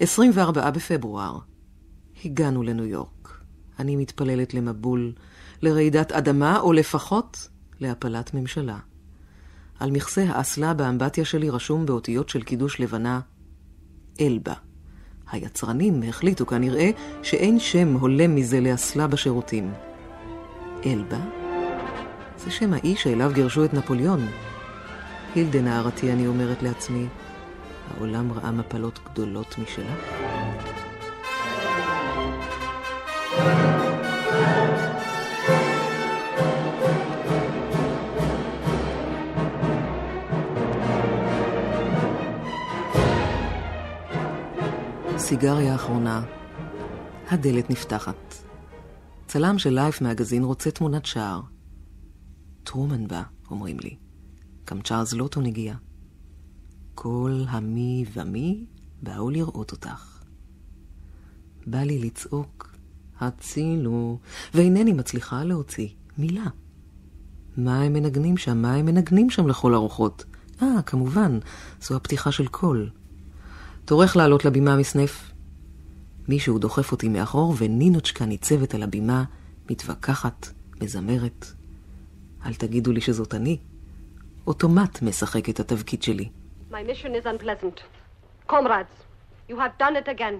24 0.00 0.70
בפברואר. 0.70 1.38
הגענו 2.24 2.62
לניו 2.62 2.84
יורק. 2.84 3.40
אני 3.78 3.96
מתפללת 3.96 4.54
למבול, 4.54 5.12
לרעידת 5.62 6.12
אדמה, 6.12 6.60
או 6.60 6.72
לפחות 6.72 7.48
להפלת 7.80 8.34
ממשלה. 8.34 8.78
על 9.78 9.90
מכסה 9.90 10.24
האסלה 10.28 10.74
באמבטיה 10.74 11.24
שלי 11.24 11.50
רשום 11.50 11.86
באותיות 11.86 12.28
של 12.28 12.42
קידוש 12.42 12.80
לבנה, 12.80 13.20
אלבה. 14.20 14.54
היצרנים 15.30 16.02
החליטו 16.02 16.46
כנראה 16.46 16.90
שאין 17.22 17.58
שם 17.58 17.92
הולם 17.92 18.34
מזה 18.34 18.60
לאסלה 18.60 19.06
בשירותים. 19.06 19.72
אלבה? 20.86 21.41
זה 22.44 22.50
שם 22.50 22.72
האיש 22.72 23.02
שאליו 23.02 23.30
גירשו 23.34 23.64
את 23.64 23.74
נפוליאון. 23.74 24.26
הילדה 25.34 25.60
נערתי, 25.60 26.12
אני 26.12 26.26
אומרת 26.26 26.62
לעצמי, 26.62 27.06
העולם 27.96 28.32
ראה 28.32 28.50
מפלות 28.50 28.98
גדולות 29.04 29.56
משלה. 29.58 29.94
סיגריה 45.18 45.74
אחרונה, 45.74 46.22
הדלת 47.30 47.70
נפתחת. 47.70 48.34
צלם 49.26 49.58
של 49.58 49.70
לייף 49.70 50.00
מגזין 50.00 50.44
רוצה 50.44 50.70
תמונת 50.70 51.06
שער. 51.06 51.51
טרומן 52.64 53.08
בא, 53.08 53.22
אומרים 53.50 53.80
לי. 53.80 53.96
גם 54.70 54.80
צ'ארלס 54.80 55.12
לוטון 55.12 55.46
הגיע. 55.46 55.74
כל 56.94 57.44
המי 57.48 58.04
ומי 58.12 58.64
באו 59.02 59.30
לראות 59.30 59.72
אותך. 59.72 60.22
בא 61.66 61.78
לי 61.78 61.98
לצעוק, 61.98 62.76
הצילו, 63.20 64.18
ואינני 64.54 64.92
מצליחה 64.92 65.44
להוציא 65.44 65.88
מילה. 66.18 66.46
מה 67.56 67.82
הם 67.82 67.92
מנגנים 67.92 68.36
שם? 68.36 68.62
מה 68.62 68.74
הם 68.74 68.86
מנגנים 68.86 69.30
שם 69.30 69.46
לכל 69.46 69.74
הרוחות? 69.74 70.24
אה, 70.62 70.82
כמובן, 70.86 71.38
זו 71.80 71.96
הפתיחה 71.96 72.32
של 72.32 72.46
קול. 72.46 72.90
טורך 73.84 74.16
לעלות 74.16 74.44
לבימה 74.44 74.76
מסנף. 74.76 75.32
מישהו 76.28 76.58
דוחף 76.58 76.92
אותי 76.92 77.08
מאחור, 77.08 77.54
ונינוצ'קה 77.58 78.24
ניצבת 78.24 78.74
על 78.74 78.82
הבימה, 78.82 79.24
מתווכחת, 79.70 80.48
מזמרת. 80.82 81.61
אל 82.45 82.53
תגידו 82.53 82.91
לי 82.91 83.01
שזאת 83.01 83.33
אני. 83.33 83.57
אוטומט 84.47 85.01
משחק 85.01 85.49
את 85.49 85.59
התפקיד 85.59 86.03
שלי. 86.03 86.29
My 86.71 86.83
mission 86.91 87.13
is 87.15 87.25
unpleasant. 87.25 87.81
Comrades, 88.47 88.97
you 89.49 89.55
have 89.57 89.77
done 89.77 89.95
it 89.95 90.07
again. 90.07 90.37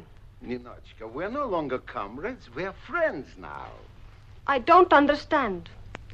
Ninochka, 0.48 1.06
we're 1.16 1.30
no 1.42 1.46
longer 1.56 1.80
comrades, 1.96 2.46
we're 2.56 2.76
friends 2.90 3.28
now. 3.38 3.70
I 4.48 4.60
don't 4.60 4.94
understand. 4.94 5.62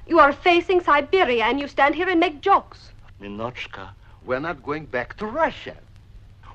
You 0.08 0.20
are 0.20 0.34
facing 0.34 0.80
Siberia 0.82 1.44
and 1.50 1.60
you 1.60 1.68
stand 1.68 1.94
here 1.96 2.10
and 2.10 2.20
make 2.20 2.42
jokes. 2.42 2.80
Ninochka, 3.22 3.86
We're 4.26 4.40
not 4.50 4.64
going 4.64 4.86
back 4.86 5.10
to 5.18 5.26
Russia. 5.26 5.76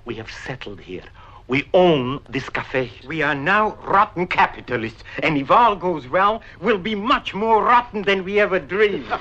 we 0.09 0.15
have 0.15 0.31
settled 0.47 0.81
here. 0.81 1.09
We 1.48 1.68
own 1.74 2.22
this 2.30 2.48
cafe. 2.50 2.92
We 3.06 3.22
are 3.22 3.36
now 3.36 3.78
rotten 3.84 4.28
capitalists, 4.28 5.04
and 5.22 5.38
if 5.38 5.52
all 5.52 5.76
goes 5.76 6.08
well, 6.08 6.42
we'll 6.62 6.78
be 6.78 6.96
much 6.96 7.34
more 7.34 7.64
rotten 7.64 8.04
than 8.04 8.24
we 8.24 8.40
ever 8.40 8.60
dreamed. 8.60 9.08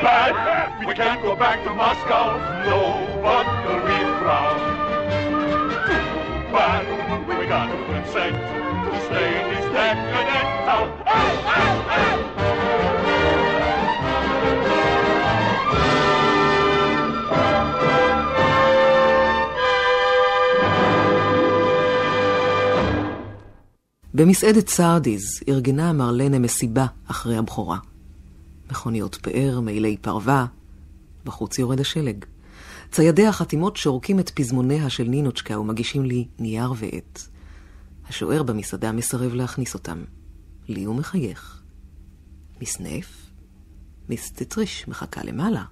Bad, 0.00 0.86
we 0.86 0.94
can't 0.94 1.20
go 1.22 1.34
back 1.36 1.62
to 1.64 1.74
Moscow. 1.74 2.38
No, 2.64 3.04
but 3.20 3.46
we 3.84 3.96
frown. 4.20 4.78
But 6.52 6.86
we 7.28 7.46
got 7.46 7.66
to 7.66 7.76
consent 7.84 8.36
to 8.36 9.00
stay 9.06 9.42
in 9.42 9.48
this 9.54 9.72
decadent 9.72 10.27
במסעדת 24.18 24.68
סרדיז 24.68 25.40
ארגנה 25.48 25.92
מרלנה 25.92 26.38
מסיבה 26.38 26.86
אחרי 27.06 27.36
הבכורה. 27.36 27.78
מכוניות 28.70 29.14
פאר, 29.14 29.60
מעילי 29.60 29.96
פרווה, 29.96 30.46
בחוץ 31.24 31.58
יורד 31.58 31.80
השלג. 31.80 32.24
ציידי 32.90 33.26
החתימות 33.26 33.76
שורקים 33.76 34.20
את 34.20 34.30
פזמוניה 34.30 34.90
של 34.90 35.04
נינוצ'קה 35.04 35.60
ומגישים 35.60 36.04
לי 36.04 36.26
נייר 36.38 36.72
ועט. 36.76 37.22
השוער 38.08 38.42
במסעדה 38.42 38.92
מסרב 38.92 39.34
להכניס 39.34 39.74
אותם. 39.74 40.04
לי 40.68 40.84
הוא 40.84 40.94
מחייך. 40.94 41.62
מסנף? 42.62 43.30
מיס 44.08 44.30
דיטריך 44.30 44.88
מחכה 44.88 45.20
למעלה. 45.24 45.64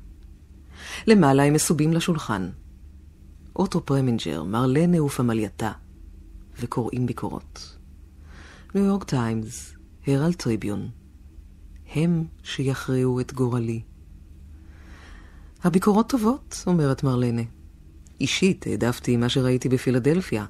למעלה 1.06 1.42
הם 1.42 1.52
מסובים 1.52 1.92
לשולחן. 1.92 2.50
אוטו 3.56 3.86
פרמינג'ר, 3.86 4.42
מרלנה 4.42 5.02
ופמלייתה, 5.02 5.72
וקוראים 6.60 7.06
ביקורות. 7.06 7.75
ניו 8.76 8.84
יורק 8.84 9.04
טיימס, 9.04 9.74
הרלד 10.06 10.32
טריביון. 10.32 10.88
הם 11.94 12.24
שיכריעו 12.42 13.20
את 13.20 13.32
גורלי. 13.32 13.82
הביקורות 15.64 16.08
טובות, 16.08 16.64
אומרת 16.66 17.04
מרלנה. 17.04 17.42
אישית 18.20 18.66
העדפתי 18.66 19.16
מה 19.16 19.28
שראיתי 19.28 19.68
בפילדלפיה. 19.68 20.46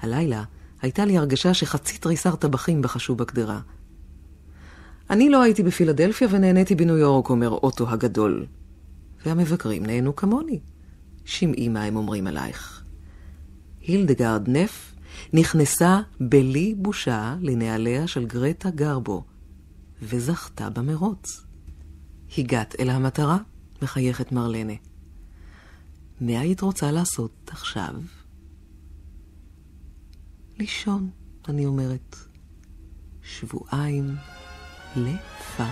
הלילה 0.00 0.44
הייתה 0.82 1.04
לי 1.04 1.18
הרגשה 1.18 1.54
שחצי 1.54 1.98
תריסר 1.98 2.36
טבחים 2.36 2.82
בחשו 2.82 3.14
בקדרה. 3.14 3.60
אני 5.10 5.30
לא 5.30 5.42
הייתי 5.42 5.62
בפילדלפיה 5.62 6.28
ונהניתי 6.30 6.74
בניו 6.74 6.96
יורק, 6.96 7.30
אומר 7.30 7.50
אוטו 7.50 7.90
הגדול. 7.90 8.46
והמבקרים 9.26 9.86
נהנו 9.86 10.16
כמוני. 10.16 10.60
שמעי 11.24 11.68
מה 11.68 11.82
הם 11.82 11.96
אומרים 11.96 12.26
עלייך. 12.26 12.84
הילדגרד 13.80 14.48
נף 14.48 14.93
נכנסה 15.32 16.00
בלי 16.20 16.74
בושה 16.78 17.36
לנעליה 17.40 18.06
של 18.06 18.26
גרטה 18.26 18.70
גרבו, 18.70 19.24
וזכתה 20.02 20.70
במרוץ. 20.70 21.44
הגעת 22.38 22.74
אל 22.80 22.90
המטרה? 22.90 23.38
מחייכת 23.82 24.32
מרלנה. 24.32 24.72
מה 26.20 26.40
היית 26.40 26.60
רוצה 26.60 26.90
לעשות 26.90 27.50
עכשיו? 27.52 27.94
לישון, 30.58 31.10
אני 31.48 31.66
אומרת. 31.66 32.16
שבועיים 33.22 34.14
לפחות. 34.96 35.66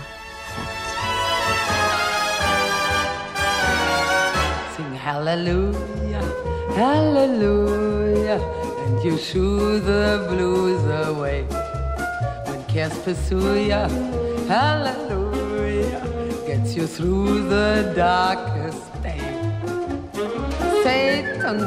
Hallelujah, 5.04 6.26
hallelujah, 6.78 8.38
and 8.82 9.04
you 9.04 9.16
shoo 9.16 9.78
the 9.80 10.26
blues 10.28 10.84
away. 11.06 11.44
When 12.46 12.64
cares 12.64 12.98
pursue 12.98 13.54
ya, 13.70 13.88
hallelujah, 14.48 16.02
gets 16.46 16.74
you 16.74 16.86
through 16.86 17.48
the 17.48 17.92
darkest 17.94 18.82
day. 19.02 19.22
Satan 20.82 21.58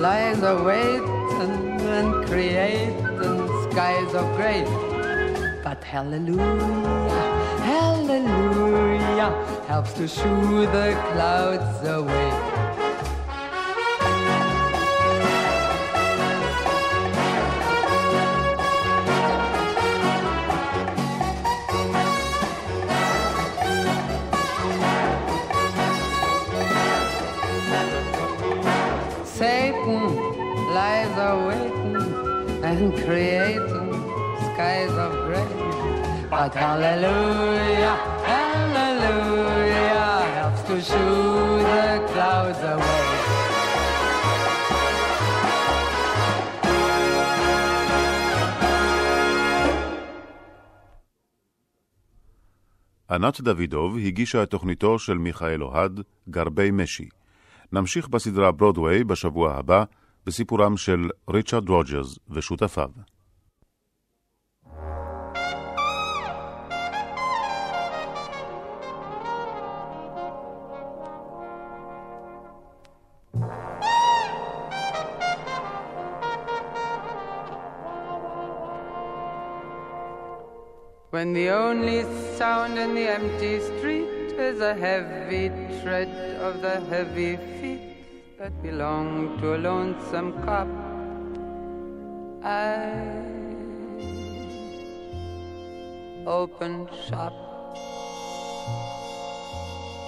lies 0.00 0.42
awaiting 0.42 1.80
and 1.98 2.26
creating 2.26 3.38
skies 3.64 4.14
of 4.14 4.26
gray. 4.36 4.64
But 5.64 5.82
hallelujah, 5.82 7.20
hallelujah, 7.72 9.30
helps 9.66 9.92
to 9.94 10.06
shoo 10.06 10.66
the 10.76 10.88
clouds 11.12 11.88
away. 11.88 12.59
And 32.80 32.94
creating 33.04 33.92
skies 34.46 34.94
of 35.04 35.12
gray. 35.26 35.50
But 36.32 36.52
hallelujah, 36.64 37.96
hallelujah, 38.32 40.12
helps 40.36 40.62
to 40.68 40.76
shoo 40.88 41.60
the 41.70 41.86
clouds 42.10 42.62
away. 42.72 43.08
ענת 53.10 53.40
דוידוב 53.40 53.98
הגישה 53.98 54.42
את 54.42 54.50
תוכניתו 54.50 54.98
של 54.98 55.18
מיכאל 55.18 55.62
אוהד, 55.62 56.00
גרבי 56.28 56.70
משי. 56.70 57.08
נמשיך 57.72 58.08
בסדרה 58.08 58.52
ברודוויי 58.52 59.04
בשבוע 59.04 59.54
הבא, 59.54 59.84
בסיפורם 60.25 60.77
של 60.77 61.09
ריצ'רד 61.29 61.69
רוג'רס 61.69 62.19
ושותפיו. 62.29 62.89
When 81.15 81.31
the 81.31 81.49
only 81.49 82.03
sound 82.37 82.77
in 82.77 82.93
the 82.93 83.07
empty 83.07 83.61
street 83.61 84.33
is 84.37 84.59
a 84.59 84.73
heavy 84.73 85.47
tread 85.81 86.09
of 86.47 86.61
the 86.61 86.81
heavy 86.91 87.37
feet 87.37 87.78
that 88.40 88.62
belong 88.62 89.36
to 89.38 89.54
a 89.54 89.58
lonesome 89.58 90.32
cop, 90.44 90.66
I 92.42 92.96
open 96.26 96.88
shop. 97.06 97.34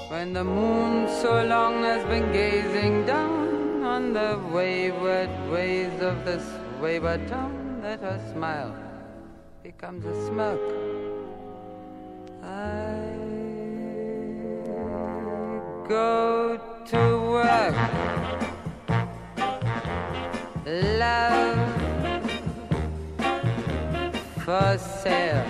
When 0.09 0.33
the 0.33 0.45
moon 0.45 1.09
so 1.21 1.45
long 1.45 1.83
has 1.83 2.03
been 2.07 2.33
gazing 2.33 3.05
down 3.05 3.83
on 3.85 3.93
on 3.93 4.15
the 4.15 4.41
wayward 4.51 5.29
ways 5.51 6.01
of 6.01 6.25
this 6.25 6.47
wayward 6.81 7.29
town 7.29 7.81
that 7.83 8.01
her 8.01 8.19
smile 8.33 8.75
becomes 9.63 10.07
a 10.07 10.15
smirk. 10.27 10.61
I 12.43 13.13
go 15.87 16.59
to 16.87 17.03
work. 17.31 18.12
Love 20.65 21.59
for 24.45 24.79
sale. 24.79 25.45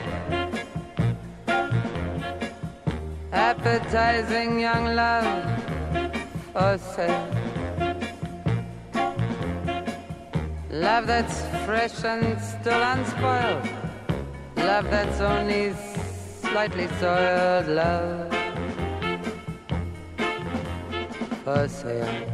Appetizing 3.31 4.59
young 4.61 4.95
love 4.97 5.63
for 6.55 6.79
sale. 6.79 7.29
Love 10.71 11.07
that's 11.07 11.43
fresh 11.67 12.05
and 12.05 12.41
still 12.41 12.83
unspoiled. 12.83 13.69
Love 14.57 14.91
that's 14.91 15.21
only 15.21 15.75
slightly 16.41 16.89
soiled. 16.99 17.69
Love 17.69 18.33
for 21.45 21.69
sale. 21.69 22.32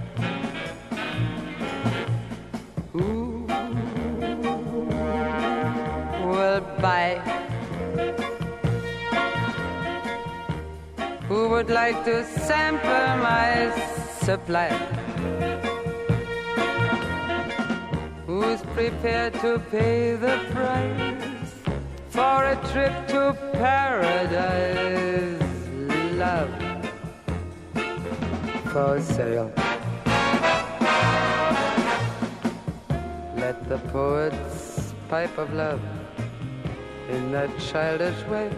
Would 11.48 11.70
like 11.70 12.04
to 12.04 12.24
sample 12.24 13.16
my 13.24 13.72
supply? 14.20 14.68
Who's 18.26 18.60
prepared 18.76 19.32
to 19.40 19.58
pay 19.70 20.14
the 20.14 20.38
price 20.52 21.54
for 22.10 22.44
a 22.44 22.56
trip 22.70 23.08
to 23.08 23.34
paradise? 23.54 25.42
Love 26.16 26.52
for 28.70 29.00
sale. 29.00 29.50
Let 33.36 33.56
the 33.70 33.78
poets 33.90 34.92
pipe 35.08 35.38
of 35.38 35.54
love 35.54 35.80
in 37.08 37.32
that 37.32 37.48
childish 37.58 38.22
way. 38.26 38.50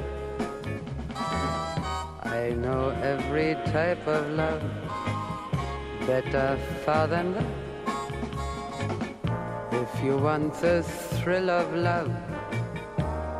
I 2.51 2.55
know 2.55 2.91
every 3.01 3.55
type 3.71 4.05
of 4.09 4.29
love 4.31 4.61
better 6.05 6.59
far 6.85 7.07
than 7.07 7.33
that. 7.35 7.47
If 9.71 10.03
you 10.03 10.17
want 10.17 10.55
the 10.55 10.83
thrill 10.83 11.49
of 11.49 11.73
love, 11.73 12.11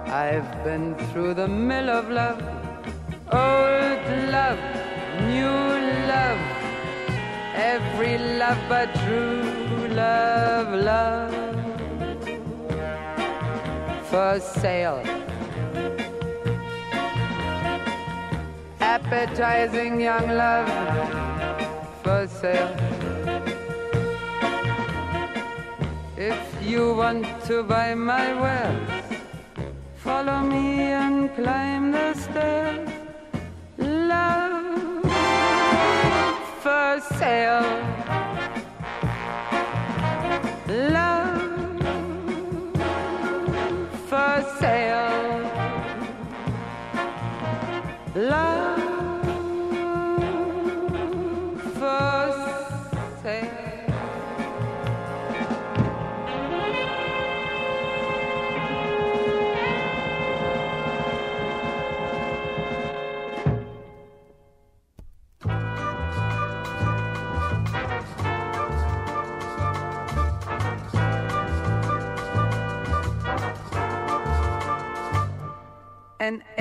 I've 0.07 0.63
been 0.63 0.95
through 1.09 1.35
the 1.35 1.49
mill 1.49 1.91
of 1.91 2.09
love, 2.09 2.41
old 3.33 4.03
love, 4.31 4.61
new 5.27 5.59
love, 6.13 6.41
every 7.57 8.17
love 8.39 8.59
but 8.69 8.95
true 9.03 9.89
love, 9.89 10.69
love 10.85 11.35
for 14.09 14.39
sale. 14.39 15.20
Appetizing 19.13 20.01
young 20.01 20.29
love 20.29 20.71
for 22.05 22.29
sale. 22.29 22.77
If 26.17 26.39
you 26.63 26.95
want 26.95 27.27
to 27.47 27.65
buy 27.65 27.97
my 27.97 28.41
wares, 28.41 28.89
follow 29.97 30.43
me 30.43 30.93
and 30.95 31.35
climb 31.35 31.91
the 31.91 32.15
stairs. 32.15 32.89
Love 33.79 35.03
for 36.63 37.01
sale. 37.19 38.10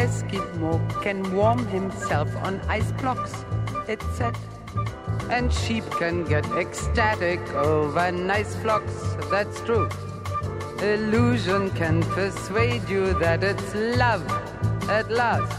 Eskimo 0.09 0.73
can 1.03 1.19
warm 1.35 1.67
himself 1.67 2.35
on 2.37 2.59
ice 2.67 2.91
blocks, 2.93 3.33
it 3.87 4.01
said. 4.15 4.35
And 5.29 5.53
sheep 5.53 5.83
can 5.99 6.23
get 6.23 6.45
ecstatic 6.63 7.39
over 7.53 8.11
nice 8.11 8.55
flocks, 8.55 8.95
that's 9.29 9.61
true. 9.61 9.87
Illusion 10.81 11.69
can 11.81 12.01
persuade 12.01 12.89
you 12.89 13.13
that 13.19 13.43
it's 13.43 13.75
love 13.75 14.25
at 14.89 15.11
last. 15.11 15.53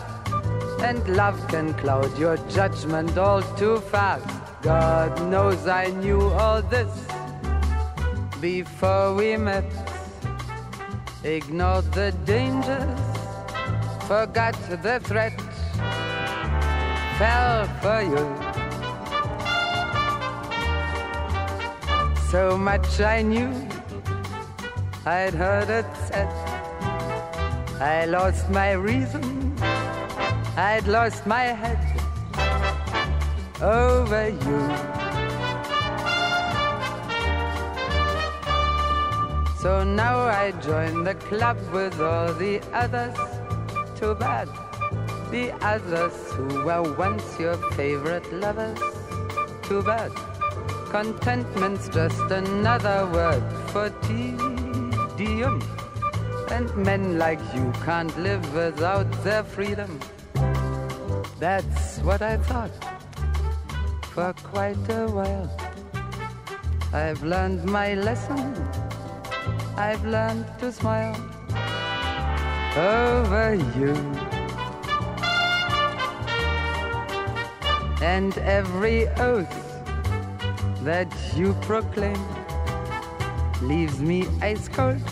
And 0.83 1.07
love 1.17 1.39
can 1.47 1.73
cloud 1.75 2.19
your 2.19 2.37
judgment 2.49 3.17
all 3.19 3.43
too 3.57 3.79
fast. 3.79 4.27
God 4.63 5.31
knows 5.31 5.69
I 5.69 5.87
knew 6.03 6.23
all 6.23 6.61
this 6.63 6.91
before 8.41 9.15
we 9.15 9.37
met. 9.37 9.71
Ignored 11.23 11.93
the 11.93 12.13
dangers 12.25 13.10
forgot 14.11 14.57
the 14.83 14.99
threat, 15.05 15.41
fell 17.17 17.65
for 17.81 18.03
you. 18.13 18.25
So 22.33 22.59
much 22.59 23.01
I 23.01 23.23
knew, 23.23 23.53
I'd 25.07 25.33
heard 25.33 25.71
it 25.71 25.87
said. 26.09 26.29
I 27.81 28.07
lost 28.07 28.51
my 28.51 28.73
reason, 28.73 29.55
I'd 30.57 30.89
lost 30.89 31.25
my 31.25 31.45
head 31.63 31.79
over 33.63 34.29
you. 34.45 34.61
So 39.63 39.85
now 39.85 40.19
I 40.43 40.51
join 40.61 41.05
the 41.05 41.15
club 41.15 41.59
with 41.73 42.01
all 42.01 42.33
the 42.35 42.61
others 42.73 43.30
too 44.01 44.15
bad. 44.15 44.49
The 45.31 45.53
others 45.61 46.15
who 46.33 46.65
were 46.65 46.83
once 46.97 47.39
your 47.39 47.57
favorite 47.73 48.33
lovers, 48.33 48.81
too 49.63 49.83
bad. 49.83 50.11
Contentment's 50.91 51.89
just 51.91 52.31
another 52.31 53.07
word 53.13 53.45
for 53.73 53.91
tedium. 54.07 55.61
And 56.51 56.75
men 56.77 57.19
like 57.19 57.41
you 57.55 57.71
can't 57.85 58.17
live 58.19 58.55
without 58.55 59.11
their 59.23 59.45
freedom. 59.45 60.01
That's 61.39 61.99
what 61.99 62.23
I 62.23 62.39
thought 62.39 62.73
for 64.15 64.33
quite 64.43 64.89
a 64.89 65.07
while. 65.07 65.49
I've 66.93 67.23
learned 67.23 67.65
my 67.65 67.95
lesson. 67.95 68.55
I've 69.77 70.05
learned 70.05 70.47
to 70.59 70.73
smile 70.73 71.40
over 72.77 73.55
you. 73.77 73.95
And 78.03 78.37
every 78.39 79.09
oath 79.19 79.53
that 80.85 81.13
you 81.37 81.55
proclaim 81.63 82.19
leaves 83.61 84.01
me 84.01 84.27
ice 84.41 84.69
cold. 84.69 85.03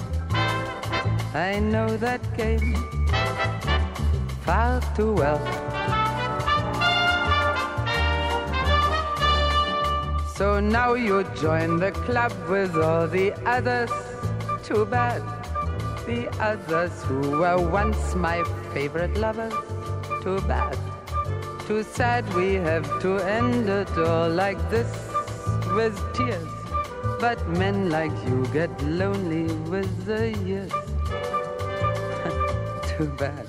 I 1.34 1.58
know 1.60 1.96
that 1.96 2.22
game 2.36 2.74
far 4.42 4.80
too 4.96 5.12
well. 5.12 5.40
So 10.36 10.60
now 10.60 10.94
you 10.94 11.24
join 11.34 11.78
the 11.78 11.90
club 11.90 12.32
with 12.48 12.76
all 12.76 13.08
the 13.08 13.32
others. 13.44 13.90
Too 14.62 14.86
bad 14.86 15.37
the 16.08 16.26
others 16.40 17.02
who 17.02 17.20
were 17.40 17.60
once 17.60 18.14
my 18.14 18.42
favorite 18.72 19.14
lovers. 19.18 19.52
Too 20.22 20.40
bad, 20.52 20.78
too 21.66 21.82
sad 21.82 22.24
we 22.34 22.54
have 22.54 22.86
to 23.02 23.18
end 23.18 23.68
it 23.68 23.90
all 23.98 24.30
like 24.30 24.58
this 24.70 24.90
with 25.76 26.00
tears. 26.14 26.48
But 27.20 27.46
men 27.48 27.90
like 27.90 28.16
you 28.26 28.46
get 28.54 28.70
lonely 28.82 29.52
with 29.74 29.92
the 30.06 30.32
years. 30.48 30.72
too 32.96 33.08
bad. 33.22 33.46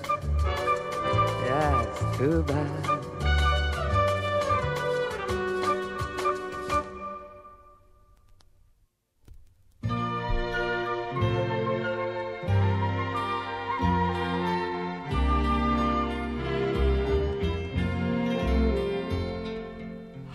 Yes, 1.48 2.18
too 2.18 2.44
bad. 2.44 2.89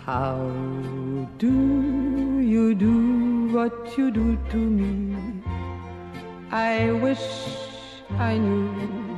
How 0.05 0.37
do 1.39 1.51
you 2.39 2.75
do 2.75 3.47
what 3.51 3.97
you 3.97 4.11
do 4.11 4.37
to 4.51 4.57
me? 4.57 5.15
I 6.51 6.91
wish 6.91 7.25
I 8.11 8.37
knew. 8.37 9.17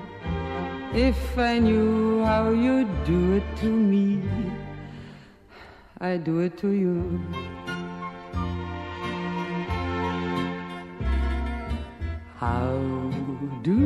If 0.93 1.37
I 1.37 1.59
knew 1.59 2.23
how 2.23 2.51
you 2.51 2.85
do 3.03 3.33
it 3.33 3.43
to 3.57 3.65
me, 3.65 4.23
I'd 5.99 6.23
do 6.23 6.39
it 6.39 6.57
to 6.59 6.69
you. 6.69 7.19
How 12.37 12.79
do 13.61 13.77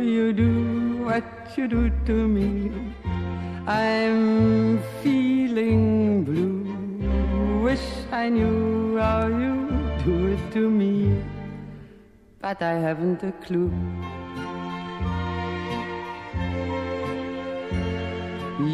you 0.00 0.32
do 0.32 1.04
what 1.04 1.58
you 1.58 1.68
do 1.68 1.90
to 2.06 2.26
me? 2.26 2.72
I'm 3.66 4.78
feeling 5.02 5.95
I 8.16 8.30
knew 8.30 8.96
how 8.96 9.26
you 9.26 9.54
do 10.02 10.28
it 10.28 10.52
to 10.52 10.70
me, 10.70 11.22
but 12.40 12.62
I 12.62 12.72
haven't 12.84 13.22
a 13.22 13.32
clue. 13.44 13.70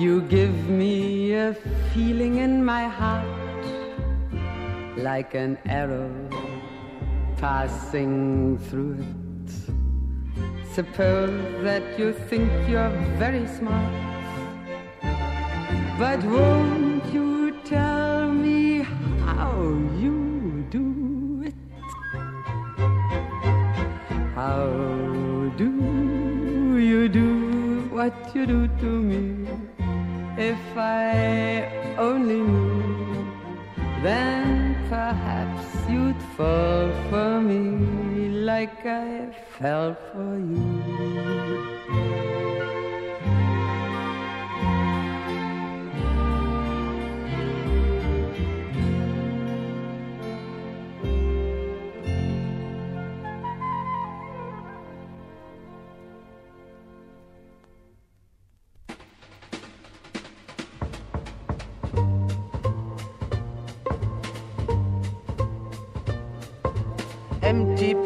You 0.03 0.21
give 0.37 0.69
me 0.69 1.33
a 1.33 1.55
feeling 1.93 2.37
in 2.37 2.65
my 2.65 2.85
heart 2.85 3.67
like 4.97 5.35
an 5.35 5.59
arrow 5.67 6.13
passing 7.39 8.59
through 8.69 8.99
it. 9.01 9.51
Suppose 10.73 11.65
that 11.65 11.99
you 11.99 12.13
think 12.31 12.49
you're 12.69 12.97
very 13.19 13.47
smart. 13.49 13.93
But 15.99 16.23
won't 16.23 17.05
you 17.13 17.61
tell 17.65 18.12
How 24.43 24.67
do 25.57 25.71
you 26.77 27.09
do 27.09 27.87
what 27.97 28.35
you 28.35 28.45
do 28.45 28.67
to 28.81 28.91
me? 29.11 29.47
If 30.37 30.59
I 30.77 31.95
only 31.97 32.41
knew, 32.41 33.25
then 34.03 34.75
perhaps 34.89 35.65
you'd 35.89 36.21
fall 36.37 36.91
for 37.09 37.41
me 37.41 38.31
like 38.51 38.85
I 38.85 39.31
fell 39.61 39.95
for 40.11 40.35
you. 40.51 41.52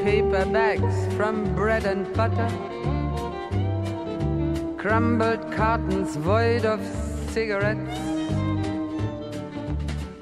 Paper 0.06 0.44
bags 0.46 0.96
from 1.16 1.52
bread 1.56 1.84
and 1.84 2.06
butter, 2.14 2.48
crumbled 4.78 5.50
cartons 5.50 6.14
void 6.14 6.64
of 6.64 6.80
cigarettes. 7.32 7.98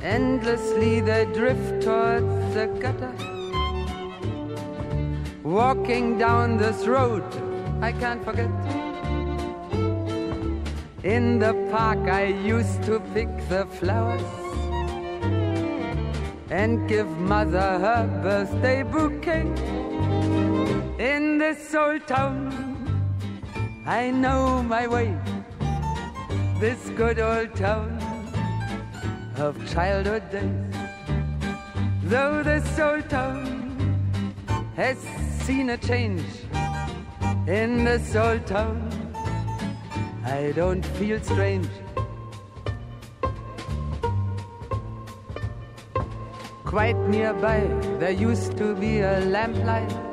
Endlessly 0.01 1.03
they 1.03 1.27
drift 1.35 1.83
towards 1.83 2.55
the 2.55 2.67
gutter. 2.81 3.13
Walking 5.43 6.17
down 6.17 6.57
this 6.57 6.87
road, 6.87 7.23
I 7.83 7.93
can't 7.93 8.25
forget. 8.25 8.49
In 11.03 11.39
the 11.39 11.53
park, 11.71 12.09
I 12.09 12.25
used 12.55 12.83
to 12.85 13.01
pick 13.13 13.29
the 13.51 13.67
flowers 13.67 14.33
and 16.51 16.89
give 16.89 17.09
mother 17.19 17.69
her 17.87 18.03
birthday 18.23 18.83
bouquet. 18.83 19.74
In 21.05 21.37
this 21.37 21.75
old 21.75 22.07
town, 22.07 22.49
I 23.85 24.11
know 24.11 24.63
my 24.63 24.87
way. 24.87 25.15
This 26.59 26.89
good 26.97 27.19
old 27.19 27.55
town 27.55 27.99
of 29.37 29.59
childhood 29.71 30.31
days. 30.31 30.75
Though 32.05 32.43
this 32.43 32.79
old 32.79 33.11
town 33.11 33.45
has 34.77 34.97
seen 35.43 35.69
a 35.69 35.77
change, 35.77 36.25
in 37.47 37.85
this 37.85 38.17
old 38.17 38.47
town, 38.47 38.81
I 40.25 40.53
don't 40.57 40.87
feel 40.97 41.21
strange. 41.21 41.69
Quite 46.65 46.97
nearby, 47.09 47.61
there 47.99 48.17
used 48.31 48.57
to 48.57 48.75
be 48.75 49.01
a 49.01 49.21
lamplight 49.21 50.04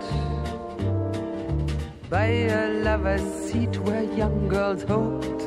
by 2.11 2.25
a 2.25 2.67
lover's 2.83 3.23
seat 3.45 3.77
where 3.79 4.03
young 4.03 4.49
girls 4.49 4.83
hoped 4.83 5.43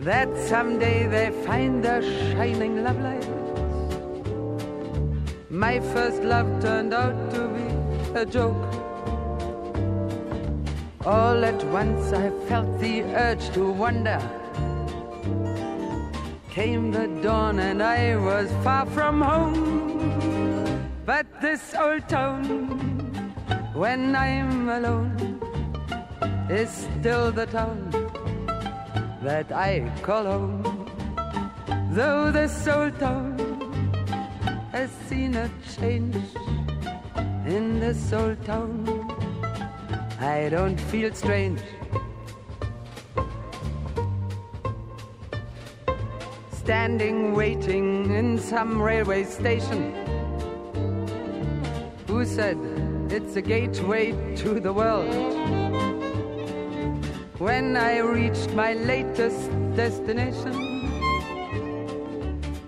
that 0.00 0.28
someday 0.48 1.06
they 1.06 1.30
find 1.44 1.84
their 1.84 2.00
shining 2.00 2.82
love 2.82 2.98
light. 2.98 3.28
My 5.50 5.80
first 5.80 6.22
love 6.22 6.48
turned 6.62 6.94
out 6.94 7.30
to 7.34 7.40
be 7.56 7.66
a 8.18 8.24
joke. 8.24 8.64
All 11.04 11.44
at 11.44 11.62
once 11.64 12.14
I 12.14 12.30
felt 12.48 12.80
the 12.80 13.02
urge 13.02 13.50
to 13.50 13.70
wonder 13.70 14.18
came 16.48 16.90
the 16.90 17.06
dawn 17.22 17.58
and 17.58 17.82
I 17.82 18.16
was 18.16 18.50
far 18.64 18.86
from 18.86 19.20
home. 19.20 20.88
But 21.04 21.26
this 21.42 21.74
old 21.74 22.08
town, 22.08 22.93
when 23.74 24.14
I'm 24.14 24.68
alone, 24.68 25.40
is 26.48 26.70
still 26.70 27.32
the 27.32 27.46
town 27.46 27.90
that 29.22 29.50
I 29.50 29.90
call 30.02 30.24
home. 30.24 30.62
Though 31.90 32.30
this 32.30 32.66
old 32.68 32.98
town 33.00 33.36
has 34.72 34.90
seen 35.08 35.34
a 35.34 35.50
change 35.76 36.16
in 37.46 37.80
this 37.80 38.12
old 38.12 38.44
town, 38.44 38.86
I 40.20 40.48
don't 40.48 40.80
feel 40.80 41.12
strange. 41.14 41.60
standing 46.64 47.34
waiting 47.34 48.10
in 48.10 48.38
some 48.38 48.80
railway 48.80 49.22
station. 49.22 49.92
Who 52.06 52.24
said 52.24 52.56
it's 53.14 53.36
a 53.36 53.42
gateway 53.42 54.10
to 54.34 54.58
the 54.58 54.72
world? 54.72 55.14
When 57.38 57.76
I 57.76 57.98
reached 57.98 58.50
my 58.54 58.72
latest 58.74 59.50
destination, 59.76 60.54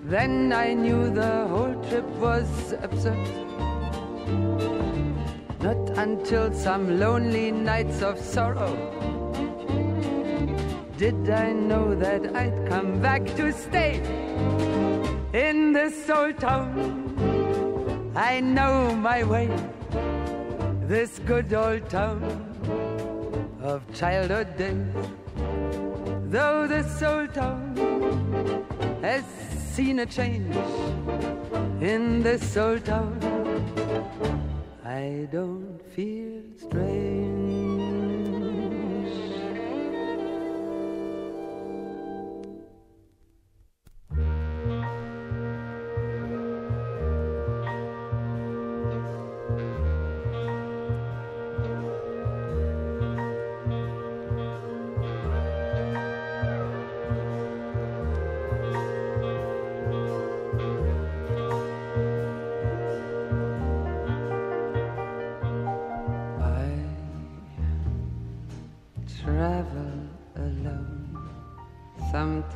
then 0.05 0.53
I 0.53 0.73
knew 0.75 1.11
the 1.11 1.49
whole 1.49 1.75
trip 1.89 2.07
was 2.27 2.49
absurd. 2.81 3.27
Not 5.61 5.99
until 5.99 6.55
some 6.55 7.01
lonely 7.01 7.51
nights 7.51 8.03
of 8.03 8.17
sorrow 8.19 8.75
did 10.97 11.29
I 11.29 11.53
know 11.53 11.95
that 11.97 12.35
I'd 12.35 12.69
come 12.69 13.01
back 13.03 13.27
to 13.37 13.53
stay 13.53 14.01
in 15.35 15.73
this 15.73 16.09
old 16.09 16.39
town? 16.39 16.71
I 18.17 18.41
know 18.41 18.95
my 18.95 19.23
way, 19.25 19.51
this 20.89 21.19
good 21.27 21.53
old 21.53 21.89
town 21.91 22.23
of 23.61 23.83
childhood 23.93 24.57
days. 24.57 24.87
Though 26.31 26.69
this 26.69 27.03
old 27.03 27.35
town 27.35 27.75
has 29.03 29.25
seen 29.75 29.99
a 29.99 30.07
change 30.07 30.55
in 31.81 32.23
this 32.23 32.57
old 32.57 32.85
town. 32.85 33.19
I 34.85 35.27
don't 35.33 35.81
feel 35.95 36.43
strange. 36.57 37.36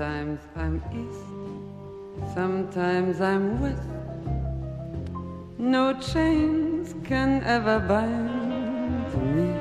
Sometimes 0.01 0.41
I'm 0.57 0.83
east, 0.97 2.33
sometimes 2.33 3.21
I'm 3.21 3.61
west. 3.61 3.83
No 5.59 5.93
chains 6.01 6.95
can 7.05 7.43
ever 7.45 7.81
bind 7.81 9.13
me. 9.37 9.53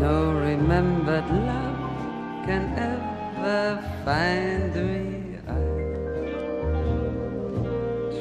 No 0.00 0.32
remembered 0.32 1.30
love 1.30 2.46
can 2.46 2.64
ever 2.90 3.80
find 4.04 4.74
me. 4.74 5.38
I 5.46 5.60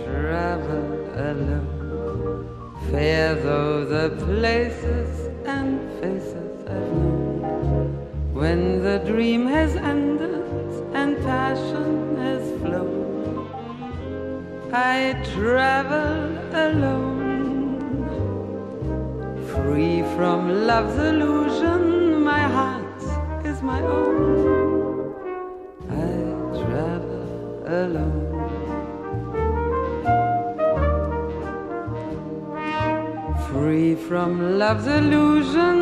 travel 0.04 0.88
alone, 1.32 2.46
fair 2.92 3.34
though 3.34 3.86
the 3.86 4.24
places 4.24 5.32
and 5.48 5.80
faces 6.00 6.64
I've 6.68 6.94
known. 6.94 8.06
When 8.36 8.84
the 8.84 9.00
dream 9.00 9.47
travel 15.38 16.20
alone, 16.66 17.78
free 19.52 20.02
from 20.16 20.40
love's 20.66 20.98
illusion. 21.10 21.82
My 22.24 22.44
heart 22.56 23.02
is 23.46 23.62
my 23.62 23.80
own. 23.82 24.18
I 25.90 26.10
travel 26.64 27.28
alone. 27.82 28.26
Free 33.50 33.94
from 34.08 34.32
love's 34.58 34.88
illusion, 34.88 35.77